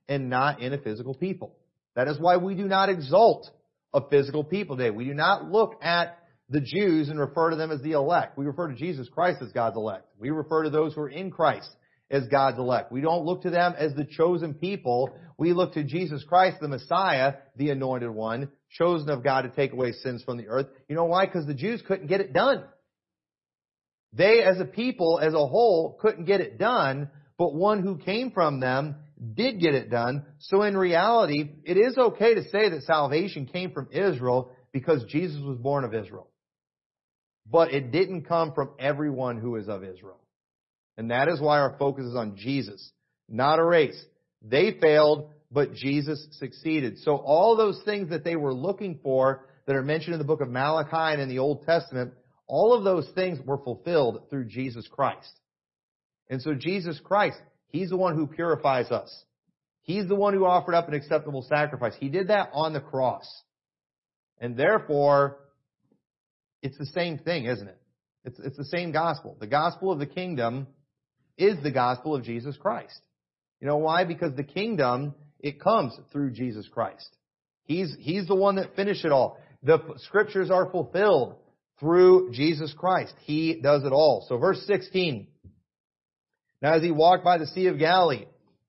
[0.09, 1.57] and not in a physical people.
[1.95, 3.51] That is why we do not exalt
[3.93, 4.91] a physical people today.
[4.91, 8.38] We do not look at the Jews and refer to them as the elect.
[8.38, 10.07] We refer to Jesus Christ as God's elect.
[10.19, 11.69] We refer to those who are in Christ
[12.11, 12.90] as God's elect.
[12.90, 15.11] We don't look to them as the chosen people.
[15.37, 19.73] We look to Jesus Christ, the Messiah, the anointed one, chosen of God to take
[19.73, 20.66] away sins from the earth.
[20.88, 21.27] You know why?
[21.27, 22.64] Because the Jews couldn't get it done.
[24.12, 28.31] They as a people, as a whole, couldn't get it done, but one who came
[28.31, 28.97] from them
[29.35, 30.25] did get it done.
[30.38, 35.40] So in reality, it is okay to say that salvation came from Israel because Jesus
[35.42, 36.29] was born of Israel.
[37.51, 40.21] But it didn't come from everyone who is of Israel.
[40.99, 42.93] And that is why our focus is on Jesus,
[43.29, 43.99] not a race.
[44.43, 46.99] They failed, but Jesus succeeded.
[46.99, 50.41] So all those things that they were looking for that are mentioned in the book
[50.41, 52.15] of Malachi and in the Old Testament,
[52.49, 55.31] all of those things were fulfilled through Jesus Christ.
[56.29, 59.25] And so Jesus Christ, He's the one who purifies us.
[59.83, 61.95] He's the one who offered up an acceptable sacrifice.
[62.01, 63.27] He did that on the cross.
[64.41, 65.39] And therefore,
[66.61, 67.79] it's the same thing, isn't it?
[68.25, 69.37] It's, it's the same gospel.
[69.39, 70.67] The gospel of the kingdom
[71.38, 73.01] is the gospel of Jesus Christ.
[73.61, 74.05] You know why?
[74.05, 77.09] Because the kingdom, it comes through Jesus Christ.
[77.64, 79.38] He's, he's the one that finished it all.
[79.62, 81.37] The scriptures are fulfilled
[81.81, 83.14] through Jesus Christ.
[83.24, 84.24] He does it all.
[84.29, 85.29] So verse 16.
[86.61, 88.27] Now as he walked by the Sea of Galilee,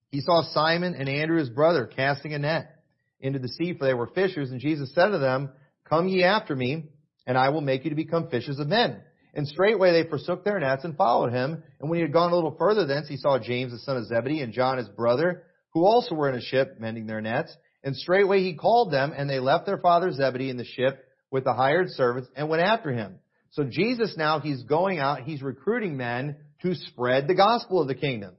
[0.09, 2.75] he saw Simon and Andrew his brother casting a net
[3.19, 5.49] into the sea for they were fishers and Jesus said to them,
[5.87, 6.85] come ye after me
[7.25, 9.01] and I will make you to become fishers of men.
[9.33, 11.63] And straightway they forsook their nets and followed him.
[11.79, 14.07] And when he had gone a little further thence, he saw James the son of
[14.07, 17.55] Zebedee and John his brother, who also were in a ship mending their nets.
[17.83, 21.43] And straightway he called them, and they left their father Zebedee in the ship with
[21.43, 23.19] the hired servants and went after him.
[23.51, 27.95] So Jesus now, he's going out, he's recruiting men to spread the gospel of the
[27.95, 28.35] kingdom.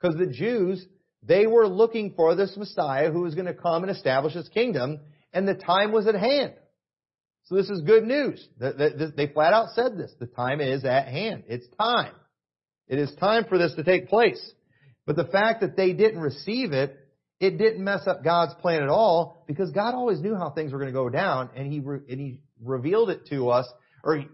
[0.00, 0.84] Because the Jews,
[1.22, 5.00] they were looking for this Messiah who was going to come and establish his kingdom,
[5.32, 6.54] and the time was at hand.
[7.44, 8.46] So this is good news.
[8.58, 10.12] They flat out said this.
[10.18, 11.44] The time is at hand.
[11.48, 12.12] It's time.
[12.88, 14.40] It is time for this to take place.
[15.06, 16.96] But the fact that they didn't receive it,
[17.40, 20.78] it didn't mess up God's plan at all because God always knew how things were
[20.78, 23.66] going to go down and he, re- and he revealed it to us
[24.04, 24.24] or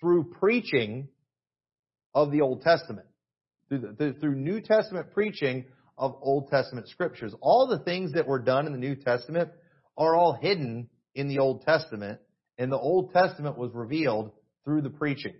[0.00, 1.08] through preaching
[2.14, 3.06] of the Old Testament.
[3.68, 7.32] Through, the, through New Testament preaching of Old Testament scriptures.
[7.40, 9.50] All the things that were done in the New Testament
[9.96, 12.20] are all hidden in the Old Testament
[12.58, 14.32] and the Old Testament was revealed
[14.64, 15.34] through the preaching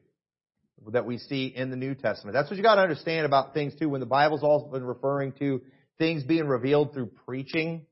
[0.92, 2.35] that we see in the New Testament.
[2.35, 3.88] That's what you got to understand about things too.
[3.88, 5.62] When the Bible's also been referring to
[5.98, 7.87] things being revealed through preaching,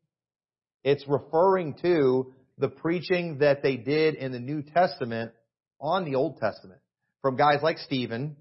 [0.82, 5.32] it's referring to the preaching that they did in the New Testament
[5.80, 6.80] on the Old Testament.
[7.22, 8.36] From guys like Stephen,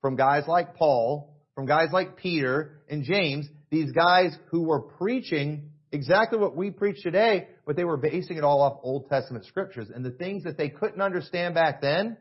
[0.00, 5.71] from guys like Paul, from guys like Peter and James, these guys who were preaching
[5.92, 9.88] exactly what we preach today, but they were basing it all off Old Testament scriptures.
[9.94, 12.16] And the things that they couldn't understand back then,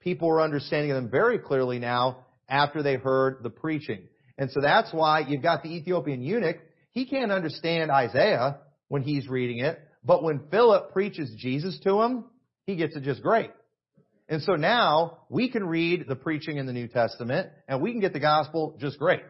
[0.00, 4.02] people are understanding them very clearly now after they heard the preaching.
[4.36, 6.58] And so that's why you've got the Ethiopian eunuch.
[6.92, 8.58] He can't understand Isaiah
[8.88, 12.24] when he's reading it, but when Philip preaches Jesus to him,
[12.66, 13.50] he gets it just great.
[14.28, 18.00] And so now we can read the preaching in the New Testament and we can
[18.00, 19.22] get the gospel just great.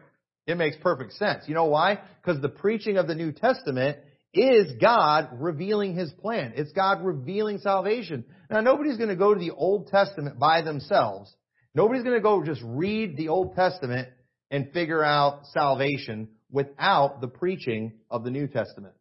[0.49, 1.43] It makes perfect sense.
[1.45, 1.99] You know why?
[2.23, 3.99] Because the preaching of the New Testament
[4.33, 6.53] is God revealing His plan.
[6.55, 8.25] It's God revealing salvation.
[8.49, 11.31] Now nobody's going to go to the Old Testament by themselves.
[11.75, 14.09] Nobody's going to go just read the Old Testament
[14.49, 18.95] and figure out salvation without the preaching of the New Testament.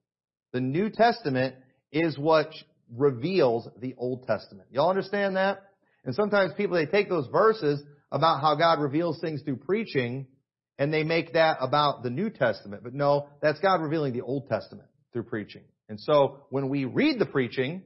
[0.52, 1.54] The New Testament
[1.90, 2.52] is what
[2.94, 4.68] reveals the Old Testament.
[4.70, 5.62] Y'all understand that?
[6.04, 7.82] And sometimes people, they take those verses
[8.12, 10.26] about how God reveals things through preaching,
[10.78, 12.82] and they make that about the New Testament.
[12.84, 15.62] But no, that's God revealing the Old Testament through preaching.
[15.88, 17.82] And so when we read the preaching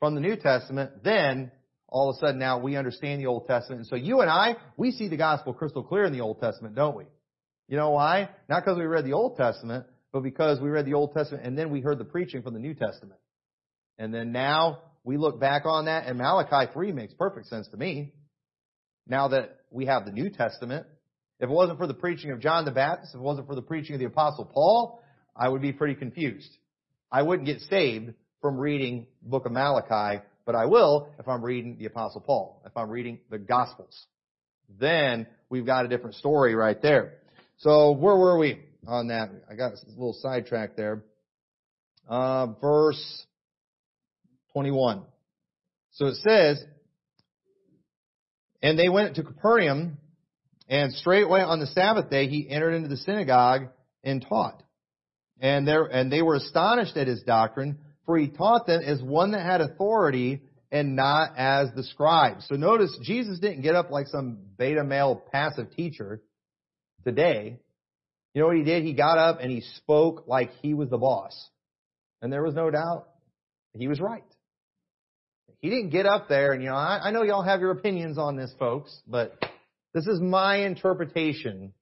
[0.00, 1.50] from the New Testament, then
[1.88, 3.80] all of a sudden now we understand the Old Testament.
[3.80, 6.74] And so you and I, we see the gospel crystal clear in the Old Testament,
[6.74, 7.04] don't we?
[7.68, 8.28] You know why?
[8.48, 11.56] Not because we read the Old Testament, but because we read the Old Testament and
[11.56, 13.20] then we heard the preaching from the New Testament.
[13.98, 17.76] And then now we look back on that and Malachi 3 makes perfect sense to
[17.76, 18.12] me.
[19.06, 20.86] Now that we have the New Testament,
[21.40, 23.62] if it wasn't for the preaching of John the Baptist, if it wasn't for the
[23.62, 25.02] preaching of the Apostle Paul,
[25.36, 26.50] I would be pretty confused.
[27.10, 31.44] I wouldn't get saved from reading the book of Malachi, but I will if I'm
[31.44, 34.06] reading the Apostle Paul, if I'm reading the Gospels.
[34.78, 37.14] Then we've got a different story right there.
[37.58, 39.30] So where were we on that?
[39.50, 41.04] I got a little sidetracked there.
[42.08, 43.24] Uh, verse
[44.52, 45.02] 21.
[45.92, 46.62] So it says,
[48.62, 49.98] and they went to Capernaum,
[50.68, 53.68] and straightway on the Sabbath day he entered into the synagogue
[54.02, 54.62] and taught.
[55.40, 59.32] And there, and they were astonished at his doctrine, for he taught them as one
[59.32, 62.46] that had authority and not as the scribes.
[62.48, 66.22] So notice Jesus didn't get up like some beta male passive teacher
[67.04, 67.58] today.
[68.32, 68.82] You know what he did?
[68.82, 71.48] He got up and he spoke like he was the boss.
[72.22, 73.06] And there was no doubt
[73.72, 74.24] he was right.
[75.60, 78.18] He didn't get up there and, you know, I, I know y'all have your opinions
[78.18, 79.42] on this, folks, but
[79.94, 81.72] this is my interpretation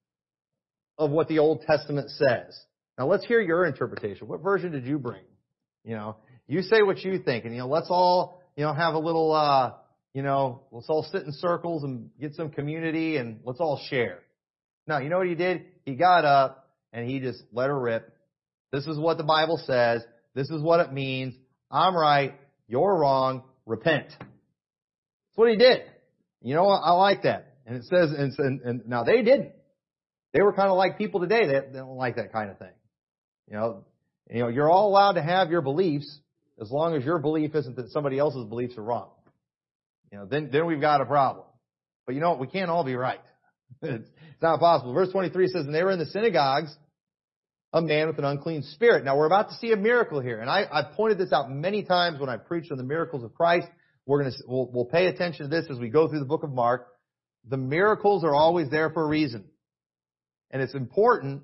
[0.97, 2.57] of what the Old Testament says.
[2.97, 4.27] Now let's hear your interpretation.
[4.27, 5.23] What version did you bring?
[5.83, 8.93] You know, you say what you think and, you know, let's all, you know, have
[8.93, 9.73] a little, uh,
[10.13, 14.19] you know, let's all sit in circles and get some community and let's all share.
[14.87, 15.65] No, you know what he did?
[15.85, 18.15] He got up and he just let her rip.
[18.71, 20.03] This is what the Bible says.
[20.35, 21.35] This is what it means.
[21.71, 22.35] I'm right.
[22.67, 24.07] You're wrong repent.
[24.09, 25.81] That's what he did.
[26.41, 27.52] You know, I like that.
[27.65, 29.51] And it says, and, and, and now they didn't.
[30.33, 32.73] They were kind of like people today that they don't like that kind of thing.
[33.49, 33.85] You know,
[34.29, 36.19] you know, you're all allowed to have your beliefs
[36.61, 39.09] as long as your belief isn't that somebody else's beliefs are wrong.
[40.11, 41.45] You know, then, then we've got a problem.
[42.05, 42.39] But you know what?
[42.39, 43.19] We can't all be right.
[43.81, 44.93] it's, it's not possible.
[44.93, 46.75] Verse 23 says, and they were in the synagogues
[47.73, 49.03] a man with an unclean spirit.
[49.03, 51.83] Now we're about to see a miracle here, and I, I've pointed this out many
[51.83, 53.67] times when I preached on the miracles of Christ.
[54.05, 56.43] We're going to we'll, we'll pay attention to this as we go through the book
[56.43, 56.87] of Mark.
[57.49, 59.45] The miracles are always there for a reason,
[60.51, 61.43] and it's important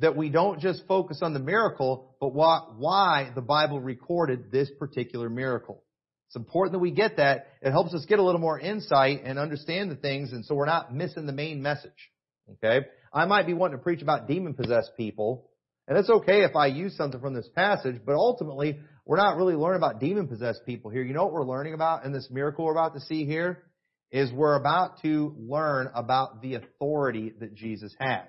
[0.00, 5.28] that we don't just focus on the miracle, but why, the Bible recorded this particular
[5.28, 5.82] miracle.
[6.28, 7.46] It's important that we get that.
[7.62, 10.66] It helps us get a little more insight and understand the things, and so we're
[10.66, 12.10] not missing the main message.
[12.52, 12.86] Okay?
[13.12, 15.50] I might be wanting to preach about demon possessed people,
[15.88, 19.54] and it's okay if I use something from this passage, but ultimately, we're not really
[19.54, 21.02] learning about demon possessed people here.
[21.02, 23.64] You know what we're learning about in this miracle we're about to see here?
[24.10, 28.24] Is we're about to learn about the authority that Jesus had.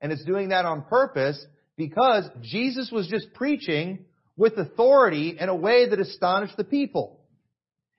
[0.00, 1.44] And it's doing that on purpose
[1.76, 7.20] because Jesus was just preaching with authority in a way that astonished the people.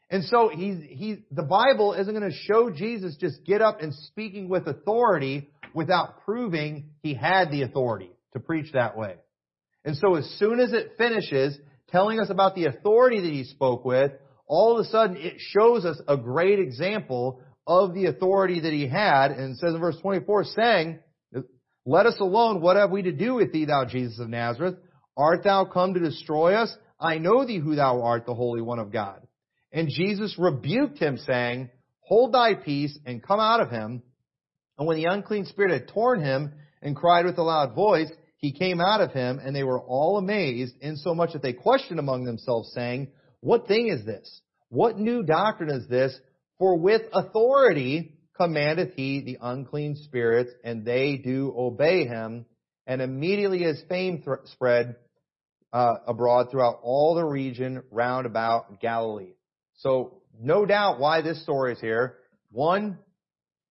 [0.10, 3.94] And so he's, he, the Bible isn't going to show Jesus just get up and
[3.94, 9.16] speaking with authority without proving he had the authority to preach that way.
[9.86, 11.58] And so as soon as it finishes
[11.90, 14.12] telling us about the authority that he spoke with,
[14.52, 18.86] all of a sudden it shows us a great example of the authority that he
[18.86, 19.32] had.
[19.32, 21.00] And says in verse 24, saying,
[21.86, 24.76] Let us alone, what have we to do with thee, thou Jesus of Nazareth?
[25.16, 26.76] Art thou come to destroy us?
[27.00, 29.26] I know thee who thou art, the Holy One of God.
[29.72, 31.70] And Jesus rebuked him, saying,
[32.02, 34.04] Hold thy peace and come out of him.
[34.78, 38.52] And when the unclean spirit had torn him and cried with a loud voice, he
[38.52, 42.74] came out of him, and they were all amazed, insomuch that they questioned among themselves,
[42.74, 43.08] saying,
[43.42, 44.42] What thing is this?
[44.70, 46.18] What new doctrine is this?
[46.60, 52.46] For with authority commandeth he the unclean spirits, and they do obey him.
[52.88, 54.96] And immediately his fame th- spread
[55.74, 59.34] uh, abroad throughout all the region round about Galilee.
[59.78, 62.18] So, no doubt why this story is here.
[62.52, 62.98] One,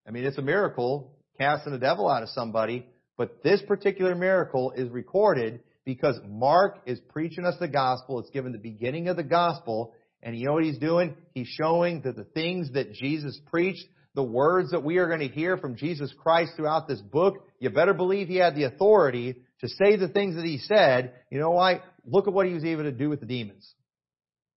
[0.07, 2.87] I mean, it's a miracle casting the devil out of somebody.
[3.17, 8.19] But this particular miracle is recorded because Mark is preaching us the gospel.
[8.21, 9.95] It's given the beginning of the gospel.
[10.23, 11.17] And you know what he's doing?
[11.35, 15.29] He's showing that the things that Jesus preached, the words that we are going to
[15.29, 19.69] hear from Jesus Christ throughout this book, you better believe he had the authority to
[19.69, 21.15] say the things that he said.
[21.31, 21.81] You know why?
[22.05, 23.73] Look at what he was able to do with the demons.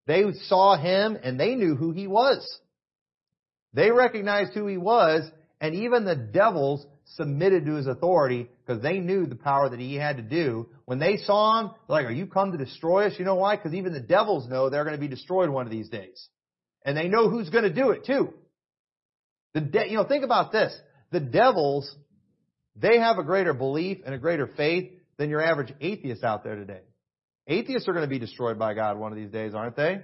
[0.05, 2.45] They saw him and they knew who he was.
[3.73, 5.23] They recognized who he was,
[5.59, 6.85] and even the devils
[7.15, 10.67] submitted to his authority because they knew the power that he had to do.
[10.85, 13.13] When they saw him, they're like, are you come to destroy us?
[13.17, 13.55] You know why?
[13.55, 16.27] Because even the devils know they're going to be destroyed one of these days.
[16.85, 18.33] And they know who's going to do it too.
[19.53, 20.75] The de- you know, think about this.
[21.11, 21.93] The devils,
[22.75, 26.55] they have a greater belief and a greater faith than your average atheist out there
[26.55, 26.81] today.
[27.47, 30.01] Atheists are going to be destroyed by God one of these days, aren't they?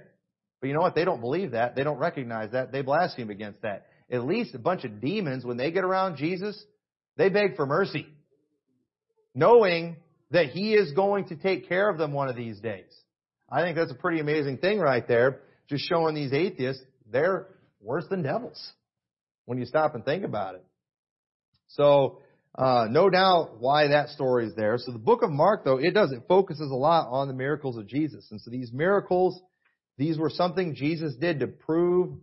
[0.60, 0.94] But you know what?
[0.94, 1.74] They don't believe that.
[1.74, 2.70] They don't recognize that.
[2.70, 3.86] They blaspheme against that.
[4.10, 6.62] At least a bunch of demons, when they get around Jesus,
[7.16, 8.06] they beg for mercy.
[9.34, 9.96] Knowing
[10.30, 12.92] that He is going to take care of them one of these days.
[13.50, 15.40] I think that's a pretty amazing thing right there.
[15.68, 17.48] Just showing these atheists, they're
[17.80, 18.72] worse than devils.
[19.44, 20.64] When you stop and think about it.
[21.68, 22.20] So,
[22.56, 24.76] uh, no doubt why that story is there.
[24.78, 27.76] So the book of Mark, though, it does, it focuses a lot on the miracles
[27.76, 28.26] of Jesus.
[28.30, 29.40] And so these miracles,
[29.96, 32.18] these were something Jesus did to prove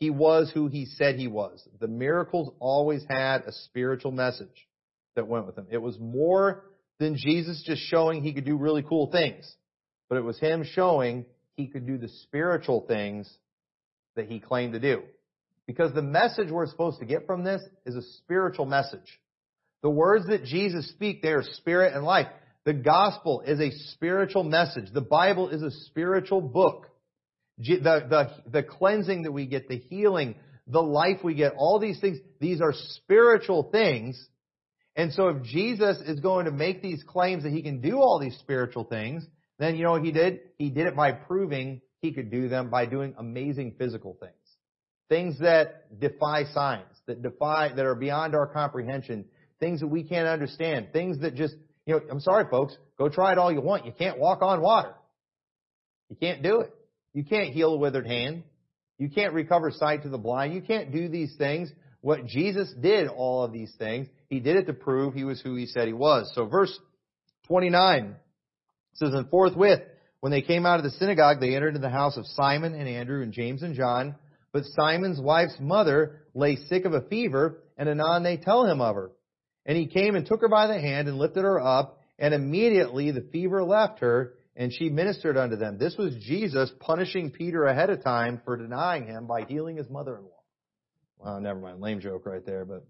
[0.00, 1.62] he was who he said he was.
[1.78, 4.66] The miracles always had a spiritual message
[5.14, 5.66] that went with them.
[5.70, 6.64] It was more
[6.98, 9.50] than Jesus just showing he could do really cool things,
[10.08, 13.30] but it was him showing he could do the spiritual things
[14.16, 15.02] that he claimed to do.
[15.66, 19.20] Because the message we're supposed to get from this is a spiritual message.
[19.82, 22.26] The words that Jesus speak, they are spirit and life.
[22.64, 24.92] The gospel is a spiritual message.
[24.92, 26.89] The Bible is a spiritual book.
[27.60, 30.34] The, the, the cleansing that we get, the healing,
[30.66, 34.22] the life we get, all these things, these are spiritual things.
[34.96, 38.18] And so if Jesus is going to make these claims that he can do all
[38.18, 39.24] these spiritual things,
[39.58, 40.40] then you know what he did?
[40.58, 44.32] He did it by proving he could do them by doing amazing physical things.
[45.08, 49.26] Things that defy science, that defy, that are beyond our comprehension,
[49.58, 51.54] things that we can't understand, things that just,
[51.84, 53.84] you know, I'm sorry folks, go try it all you want.
[53.84, 54.94] You can't walk on water.
[56.08, 56.74] You can't do it.
[57.12, 58.44] You can't heal a withered hand.
[58.98, 60.54] You can't recover sight to the blind.
[60.54, 61.70] You can't do these things.
[62.02, 65.54] What Jesus did all of these things, He did it to prove He was who
[65.56, 66.30] He said He was.
[66.34, 66.76] So verse
[67.46, 68.14] 29
[68.94, 69.80] says, And forthwith,
[70.20, 72.88] when they came out of the synagogue, they entered into the house of Simon and
[72.88, 74.14] Andrew and James and John.
[74.52, 78.94] But Simon's wife's mother lay sick of a fever, and anon they tell him of
[78.96, 79.10] her.
[79.64, 83.10] And he came and took her by the hand and lifted her up, and immediately
[83.10, 85.78] the fever left her, and she ministered unto them.
[85.78, 90.30] This was Jesus punishing Peter ahead of time for denying him by healing his mother-in-law.
[91.18, 91.80] Well, never mind.
[91.80, 92.84] Lame joke right there, but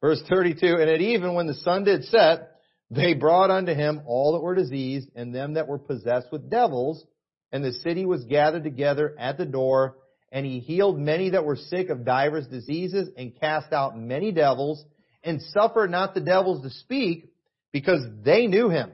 [0.00, 2.52] verse 32, and at even when the sun did set,
[2.90, 7.04] they brought unto him all that were diseased and them that were possessed with devils,
[7.52, 9.96] and the city was gathered together at the door,
[10.32, 14.84] and he healed many that were sick of divers diseases and cast out many devils
[15.22, 17.30] and suffered not the devils to speak
[17.72, 18.90] because they knew him.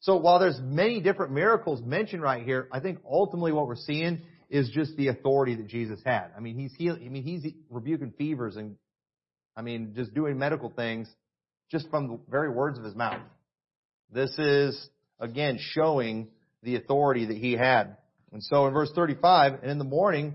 [0.00, 4.22] So while there's many different miracles mentioned right here, I think ultimately what we're seeing
[4.48, 6.28] is just the authority that Jesus had.
[6.36, 8.76] I mean, he's I mean, he's rebuking fevers and,
[9.56, 11.08] I mean, just doing medical things
[11.70, 13.20] just from the very words of his mouth.
[14.12, 14.88] This is,
[15.20, 16.28] again, showing
[16.62, 17.96] the authority that he had.
[18.32, 20.34] And so in verse 35, and in the morning,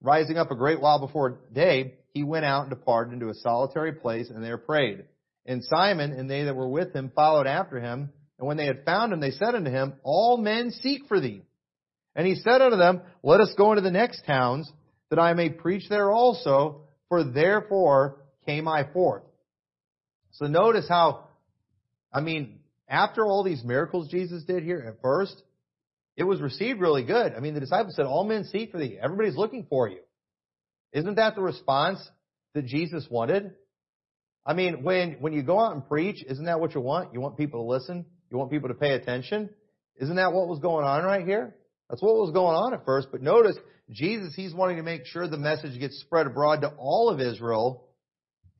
[0.00, 3.92] rising up a great while before day, he went out and departed into a solitary
[3.92, 5.04] place and there prayed.
[5.46, 8.10] And Simon and they that were with him followed after him.
[8.38, 11.42] And when they had found him, they said unto him, All men seek for thee.
[12.16, 14.70] And he said unto them, Let us go into the next towns,
[15.10, 19.22] that I may preach there also, for therefore came I forth.
[20.32, 21.28] So notice how,
[22.12, 22.58] I mean,
[22.88, 25.40] after all these miracles Jesus did here at first,
[26.16, 27.34] it was received really good.
[27.34, 28.98] I mean, the disciples said, All men seek for thee.
[29.00, 30.00] Everybody's looking for you.
[30.92, 31.98] Isn't that the response
[32.54, 33.52] that Jesus wanted?
[34.46, 37.14] I mean, when, when you go out and preach, isn't that what you want?
[37.14, 38.04] You want people to listen?
[38.34, 39.48] You want people to pay attention?
[39.96, 41.54] Isn't that what was going on right here?
[41.88, 43.06] That's what was going on at first.
[43.12, 43.56] But notice,
[43.92, 47.84] Jesus, He's wanting to make sure the message gets spread abroad to all of Israel.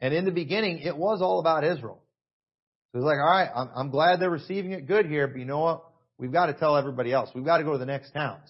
[0.00, 2.00] And in the beginning, it was all about Israel.
[2.92, 5.44] So it's like, all right, I'm, I'm glad they're receiving it good here, but you
[5.44, 5.82] know what?
[6.18, 7.30] We've got to tell everybody else.
[7.34, 8.48] We've got to go to the next towns.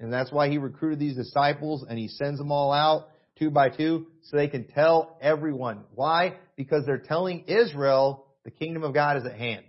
[0.00, 3.68] And that's why He recruited these disciples and He sends them all out two by
[3.68, 5.84] two so they can tell everyone.
[5.94, 6.38] Why?
[6.56, 9.66] Because they're telling Israel the kingdom of God is at hand.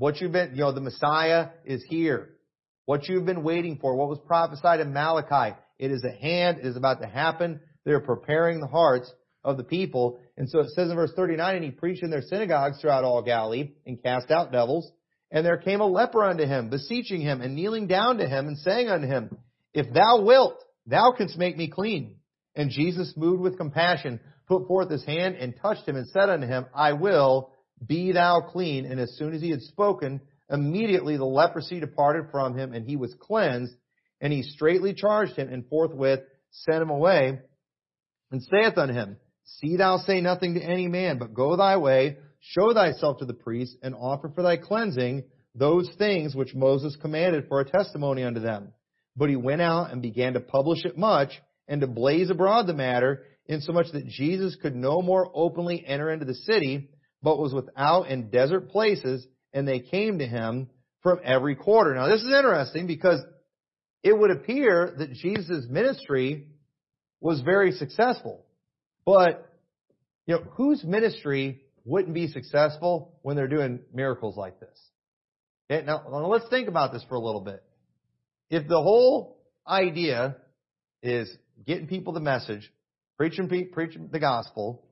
[0.00, 2.30] What you've been, you know, the Messiah is here.
[2.86, 6.64] What you've been waiting for, what was prophesied in Malachi, it is at hand, it
[6.64, 7.60] is about to happen.
[7.84, 9.12] They're preparing the hearts
[9.44, 10.18] of the people.
[10.38, 13.20] And so it says in verse 39, and he preached in their synagogues throughout all
[13.20, 14.90] Galilee and cast out devils.
[15.30, 18.56] And there came a leper unto him, beseeching him and kneeling down to him and
[18.56, 19.36] saying unto him,
[19.74, 22.16] If thou wilt, thou canst make me clean.
[22.56, 26.46] And Jesus, moved with compassion, put forth his hand and touched him and said unto
[26.46, 27.52] him, I will,
[27.84, 28.86] be thou clean.
[28.86, 30.20] And as soon as he had spoken,
[30.50, 33.74] immediately the leprosy departed from him, and he was cleansed.
[34.20, 36.20] And he straightly charged him, and forthwith
[36.50, 37.38] sent him away,
[38.30, 42.18] and saith unto him, See thou say nothing to any man, but go thy way,
[42.40, 45.24] show thyself to the priest, and offer for thy cleansing
[45.54, 48.72] those things which Moses commanded for a testimony unto them.
[49.16, 51.30] But he went out and began to publish it much,
[51.66, 56.24] and to blaze abroad the matter, insomuch that Jesus could no more openly enter into
[56.24, 56.90] the city,
[57.22, 60.68] but was without in desert places, and they came to him
[61.02, 61.94] from every quarter.
[61.94, 63.20] Now this is interesting because
[64.02, 66.46] it would appear that Jesus' ministry
[67.20, 68.44] was very successful.
[69.04, 69.46] But,
[70.26, 74.78] you know, whose ministry wouldn't be successful when they're doing miracles like this?
[75.70, 77.62] Okay, now, now let's think about this for a little bit.
[78.48, 80.36] If the whole idea
[81.02, 81.30] is
[81.66, 82.70] getting people the message,
[83.16, 84.84] preaching, preaching the gospel,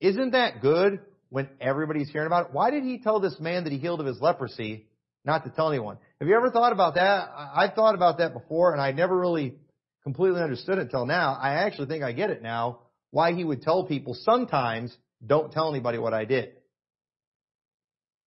[0.00, 1.00] isn't that good
[1.32, 2.52] when everybody's hearing about it?
[2.52, 4.86] Why did he tell this man that he healed of his leprosy
[5.24, 5.96] not to tell anyone?
[6.20, 7.30] Have you ever thought about that?
[7.34, 9.54] I've thought about that before and I never really
[10.02, 11.38] completely understood it until now.
[11.40, 12.80] I actually think I get it now
[13.12, 14.94] why he would tell people sometimes
[15.26, 16.50] don't tell anybody what I did.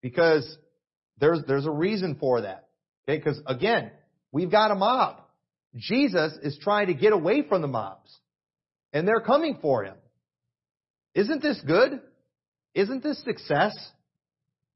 [0.02, 0.44] Because
[1.20, 2.66] there's, there's a reason for that.
[3.08, 3.92] Okay, because again,
[4.32, 5.20] we've got a mob.
[5.76, 8.10] Jesus is trying to get away from the mobs.
[8.92, 9.94] And they're coming for him.
[11.14, 12.00] Isn't this good?
[12.76, 13.74] Isn't this success?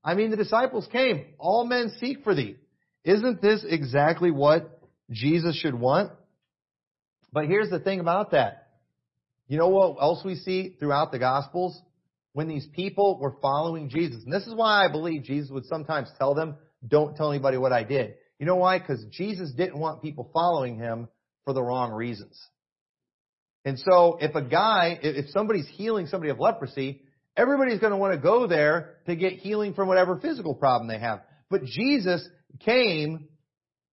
[0.02, 1.26] I mean, the disciples came.
[1.38, 2.56] All men seek for thee.
[3.04, 4.80] Isn't this exactly what
[5.10, 6.10] Jesus should want?
[7.30, 8.68] But here's the thing about that.
[9.48, 11.78] You know what else we see throughout the Gospels?
[12.32, 14.24] When these people were following Jesus.
[14.24, 17.72] And this is why I believe Jesus would sometimes tell them, don't tell anybody what
[17.72, 18.14] I did.
[18.38, 18.78] You know why?
[18.78, 21.08] Because Jesus didn't want people following him
[21.44, 22.40] for the wrong reasons.
[23.66, 27.02] And so if a guy, if somebody's healing somebody of leprosy,
[27.36, 30.98] everybody's going to want to go there to get healing from whatever physical problem they
[30.98, 31.22] have.
[31.48, 32.26] But Jesus
[32.60, 33.28] came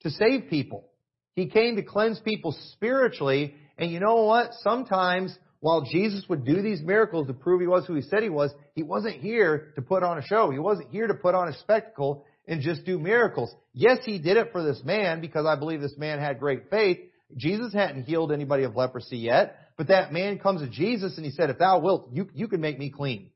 [0.01, 0.89] to save people.
[1.35, 3.55] He came to cleanse people spiritually.
[3.77, 4.51] And you know what?
[4.61, 8.29] Sometimes while Jesus would do these miracles to prove he was who he said he
[8.29, 10.51] was, he wasn't here to put on a show.
[10.51, 13.53] He wasn't here to put on a spectacle and just do miracles.
[13.73, 16.99] Yes, he did it for this man because I believe this man had great faith.
[17.35, 21.31] Jesus hadn't healed anybody of leprosy yet, but that man comes to Jesus and he
[21.31, 23.29] said, if thou wilt, you, you can make me clean.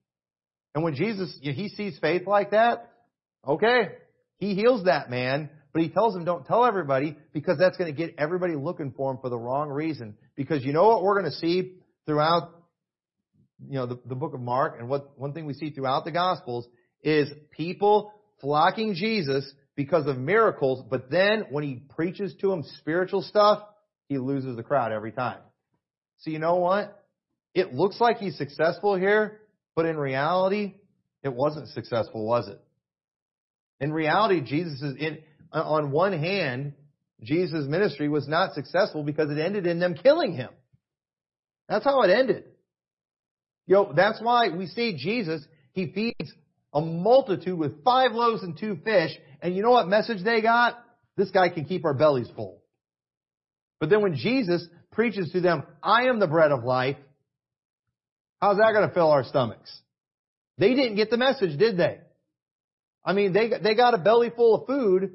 [0.74, 2.90] And when Jesus, he sees faith like that,
[3.48, 3.90] okay,
[4.38, 7.98] he heals that man, but he tells him don't tell everybody because that's going to
[7.98, 10.16] get everybody looking for him for the wrong reason.
[10.36, 11.74] Because you know what we're going to see
[12.06, 12.50] throughout,
[13.68, 16.12] you know, the, the book of Mark and what, one thing we see throughout the
[16.12, 16.68] Gospels
[17.04, 23.22] is people flocking Jesus because of miracles, but then when he preaches to them spiritual
[23.22, 23.64] stuff,
[24.08, 25.40] he loses the crowd every time.
[26.22, 27.04] So you know what?
[27.54, 29.42] It looks like he's successful here,
[29.76, 30.76] but in reality,
[31.24, 32.62] it wasn't successful, was it?
[33.80, 35.20] In reality, Jesus is in,
[35.52, 36.74] on one hand,
[37.24, 40.50] Jesus' ministry was not successful because it ended in them killing him.
[41.68, 42.46] That's how it ended.
[43.68, 45.44] You know, that's why we see Jesus,
[45.74, 46.32] he feeds
[46.74, 49.12] a multitude with five loaves and two fish,
[49.42, 50.84] and you know what message they got?
[51.18, 52.62] This guy can keep our bellies full.
[53.80, 56.98] But then when Jesus preaches to them, I am the bread of life,
[58.42, 59.72] how's that going to fill our stomachs?
[60.58, 62.00] They didn't get the message, did they?
[63.04, 65.14] I mean, they, they got a belly full of food,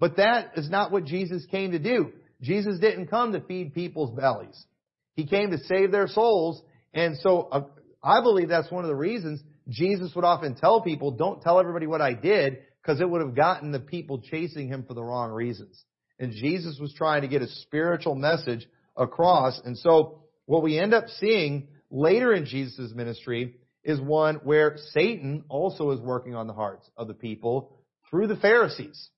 [0.00, 2.12] but that is not what Jesus came to do.
[2.40, 4.66] Jesus didn't come to feed people's bellies.
[5.14, 6.60] He came to save their souls.
[6.92, 7.64] And so uh,
[8.02, 11.86] I believe that's one of the reasons Jesus would often tell people, don't tell everybody
[11.86, 15.30] what I did, because it would have gotten the people chasing him for the wrong
[15.30, 15.80] reasons.
[16.18, 19.60] And Jesus was trying to get a spiritual message across.
[19.64, 25.44] And so what we end up seeing later in Jesus' ministry is one where Satan
[25.48, 27.78] also is working on the hearts of the people
[28.10, 29.08] through the Pharisees.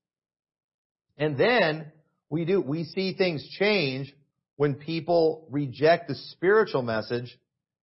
[1.19, 1.93] And then
[2.31, 4.13] we do, we see things change
[4.57, 7.37] when people reject the spiritual message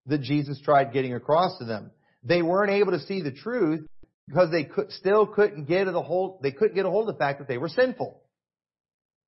[0.08, 1.92] that Jesus tried getting across to them.
[2.24, 3.86] They weren't able to see the truth
[4.28, 7.20] because they could, still couldn't get a hold, they couldn't get a hold of the
[7.20, 8.22] fact that they were sinful.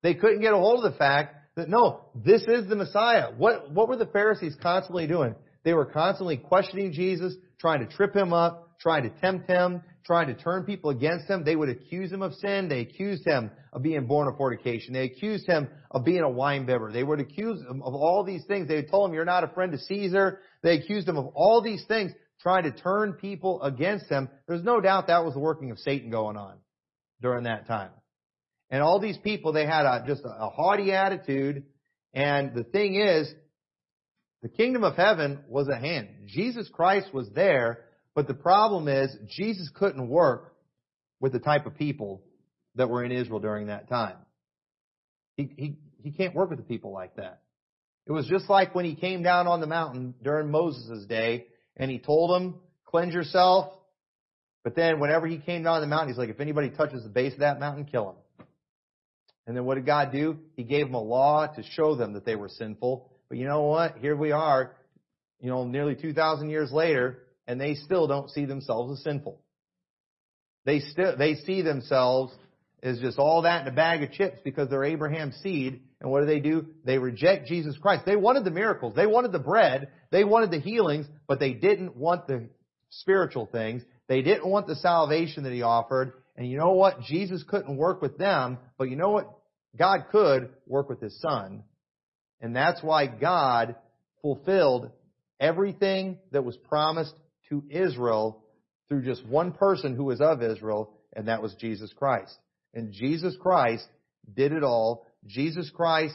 [0.02, 3.32] They couldn't get a hold of the fact that no, this is the Messiah.
[3.36, 5.34] What, what were the Pharisees constantly doing?
[5.64, 10.26] They were constantly questioning Jesus, trying to trip him up, trying to tempt him, trying
[10.26, 11.44] to turn people against him.
[11.44, 12.68] They would accuse him of sin.
[12.68, 14.92] They accused him of being born of fornication.
[14.92, 16.92] They accused him of being a wine bibber.
[16.92, 18.68] They would accuse him of all these things.
[18.68, 20.40] They told him, you're not a friend to Caesar.
[20.62, 24.28] They accused him of all these things, trying to turn people against him.
[24.46, 26.58] There's no doubt that was the working of Satan going on
[27.22, 27.90] during that time.
[28.70, 31.64] And all these people, they had a, just a, a haughty attitude.
[32.12, 33.32] And the thing is,
[34.42, 36.08] the kingdom of heaven was at hand.
[36.26, 37.84] Jesus Christ was there,
[38.14, 40.54] but the problem is Jesus couldn't work
[41.20, 42.22] with the type of people
[42.74, 44.16] that were in Israel during that time.
[45.36, 47.40] He, he, he can't work with the people like that.
[48.06, 51.46] It was just like when he came down on the mountain during Moses' day
[51.76, 53.72] and he told them, cleanse yourself.
[54.62, 57.08] But then whenever he came down on the mountain, he's like, if anybody touches the
[57.08, 58.16] base of that mountain, kill him.
[59.46, 60.38] And then what did God do?
[60.56, 63.10] He gave them a law to show them that they were sinful.
[63.28, 63.98] But you know what?
[63.98, 64.74] Here we are.
[65.40, 69.38] you know, nearly 2,000 years later, and they still don't see themselves as sinful.
[70.64, 72.32] They still, they see themselves
[72.82, 75.82] as just all that in a bag of chips because they're Abraham's seed.
[76.00, 76.66] And what do they do?
[76.84, 78.04] They reject Jesus Christ.
[78.06, 78.94] They wanted the miracles.
[78.94, 79.88] They wanted the bread.
[80.10, 82.48] They wanted the healings, but they didn't want the
[82.90, 83.82] spiritual things.
[84.06, 86.12] They didn't want the salvation that he offered.
[86.36, 87.00] And you know what?
[87.02, 89.30] Jesus couldn't work with them, but you know what?
[89.76, 91.64] God could work with his son.
[92.40, 93.76] And that's why God
[94.22, 94.90] fulfilled
[95.40, 97.14] everything that was promised
[97.48, 98.42] to Israel
[98.88, 102.36] through just one person who was of Israel, and that was Jesus Christ.
[102.72, 103.86] And Jesus Christ
[104.32, 105.06] did it all.
[105.26, 106.14] Jesus Christ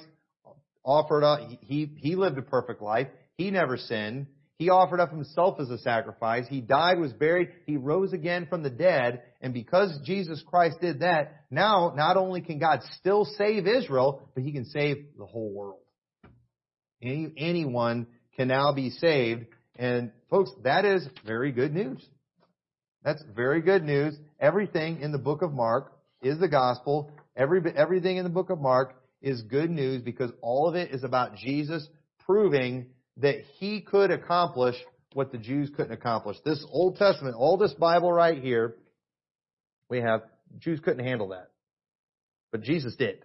[0.83, 3.07] offered up, he, he lived a perfect life.
[3.37, 4.27] He never sinned.
[4.59, 6.45] He offered up himself as a sacrifice.
[6.49, 7.47] He died, was buried.
[7.65, 9.23] He rose again from the dead.
[9.39, 14.43] And because Jesus Christ did that, now not only can God still save Israel, but
[14.43, 15.79] he can save the whole world.
[17.01, 19.45] Any, anyone can now be saved.
[19.77, 22.05] And folks, that is very good news.
[23.01, 24.17] That's very good news.
[24.41, 27.11] Everything in the book of Mark is the gospel.
[27.33, 31.05] Every, everything in the book of Mark is good news because all of it is
[31.05, 31.87] about Jesus
[32.25, 32.87] proving
[33.19, 34.75] that he could accomplish
[35.13, 36.37] what the Jews couldn't accomplish.
[36.45, 38.75] This Old Testament, all this Bible right here,
[39.89, 40.21] we have,
[40.59, 41.49] Jews couldn't handle that.
[42.51, 43.19] But Jesus did.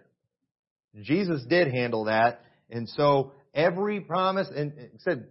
[1.01, 2.41] Jesus did handle that.
[2.69, 5.27] And so every promise, and said,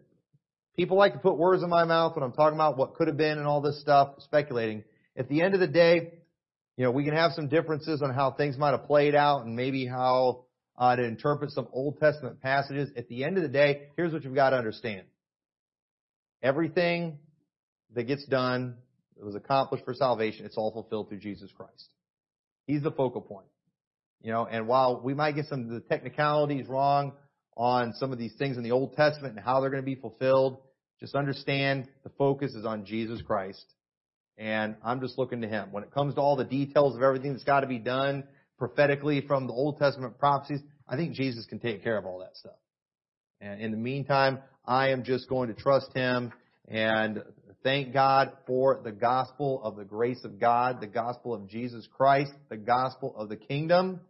[0.77, 3.17] people like to put words in my mouth when I'm talking about what could have
[3.17, 4.85] been and all this stuff, speculating.
[5.17, 6.15] At the end of the day,
[6.77, 9.55] you know, we can have some differences on how things might have played out and
[9.55, 10.43] maybe how
[10.77, 12.91] uh, to interpret some Old Testament passages.
[12.97, 15.03] At the end of the day, here's what you've got to understand.
[16.43, 17.18] Everything
[17.95, 18.77] that gets done,
[19.16, 21.89] that was accomplished for salvation, it's all fulfilled through Jesus Christ.
[22.66, 23.47] He's the focal point.
[24.22, 27.12] You know, and while we might get some of the technicalities wrong
[27.57, 29.95] on some of these things in the Old Testament and how they're going to be
[29.95, 30.59] fulfilled,
[30.99, 33.64] just understand the focus is on Jesus Christ.
[34.37, 35.70] And I'm just looking to Him.
[35.70, 38.25] When it comes to all the details of everything that's got to be done,
[38.59, 42.36] prophetically from the Old Testament prophecies, I think Jesus can take care of all that
[42.36, 42.57] stuff.
[43.40, 46.32] And in the meantime, I am just going to trust Him
[46.68, 47.22] and
[47.62, 52.32] thank God for the gospel of the grace of God, the gospel of Jesus Christ,
[52.48, 54.00] the gospel of the kingdom.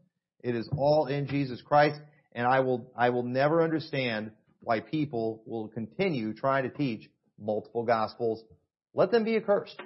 [0.42, 2.00] It is all in Jesus Christ.
[2.32, 7.84] And I will, I will never understand why people will continue trying to teach multiple
[7.84, 8.42] gospels.
[8.92, 9.80] Let them be accursed.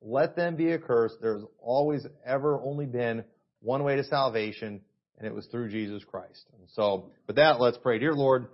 [0.00, 1.16] Let them be accursed.
[1.20, 3.24] There's always ever only been
[3.64, 4.80] one way to salvation,
[5.18, 6.44] and it was through Jesus Christ.
[6.58, 7.98] And so, with that, let's pray.
[7.98, 8.46] Dear Lord,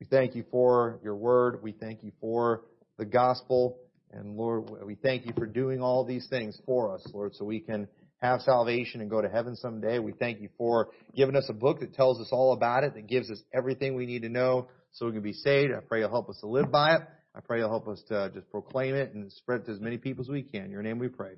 [0.00, 1.62] we thank you for your word.
[1.62, 2.62] We thank you for
[2.98, 3.78] the gospel.
[4.12, 7.60] And Lord, we thank you for doing all these things for us, Lord, so we
[7.60, 9.98] can have salvation and go to heaven someday.
[9.98, 13.06] We thank you for giving us a book that tells us all about it, that
[13.06, 15.72] gives us everything we need to know so we can be saved.
[15.72, 17.02] I pray you'll help us to live by it.
[17.34, 19.98] I pray you'll help us to just proclaim it and spread it to as many
[19.98, 20.64] people as we can.
[20.64, 21.34] In your name we pray.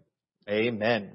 [0.48, 1.10] Amen.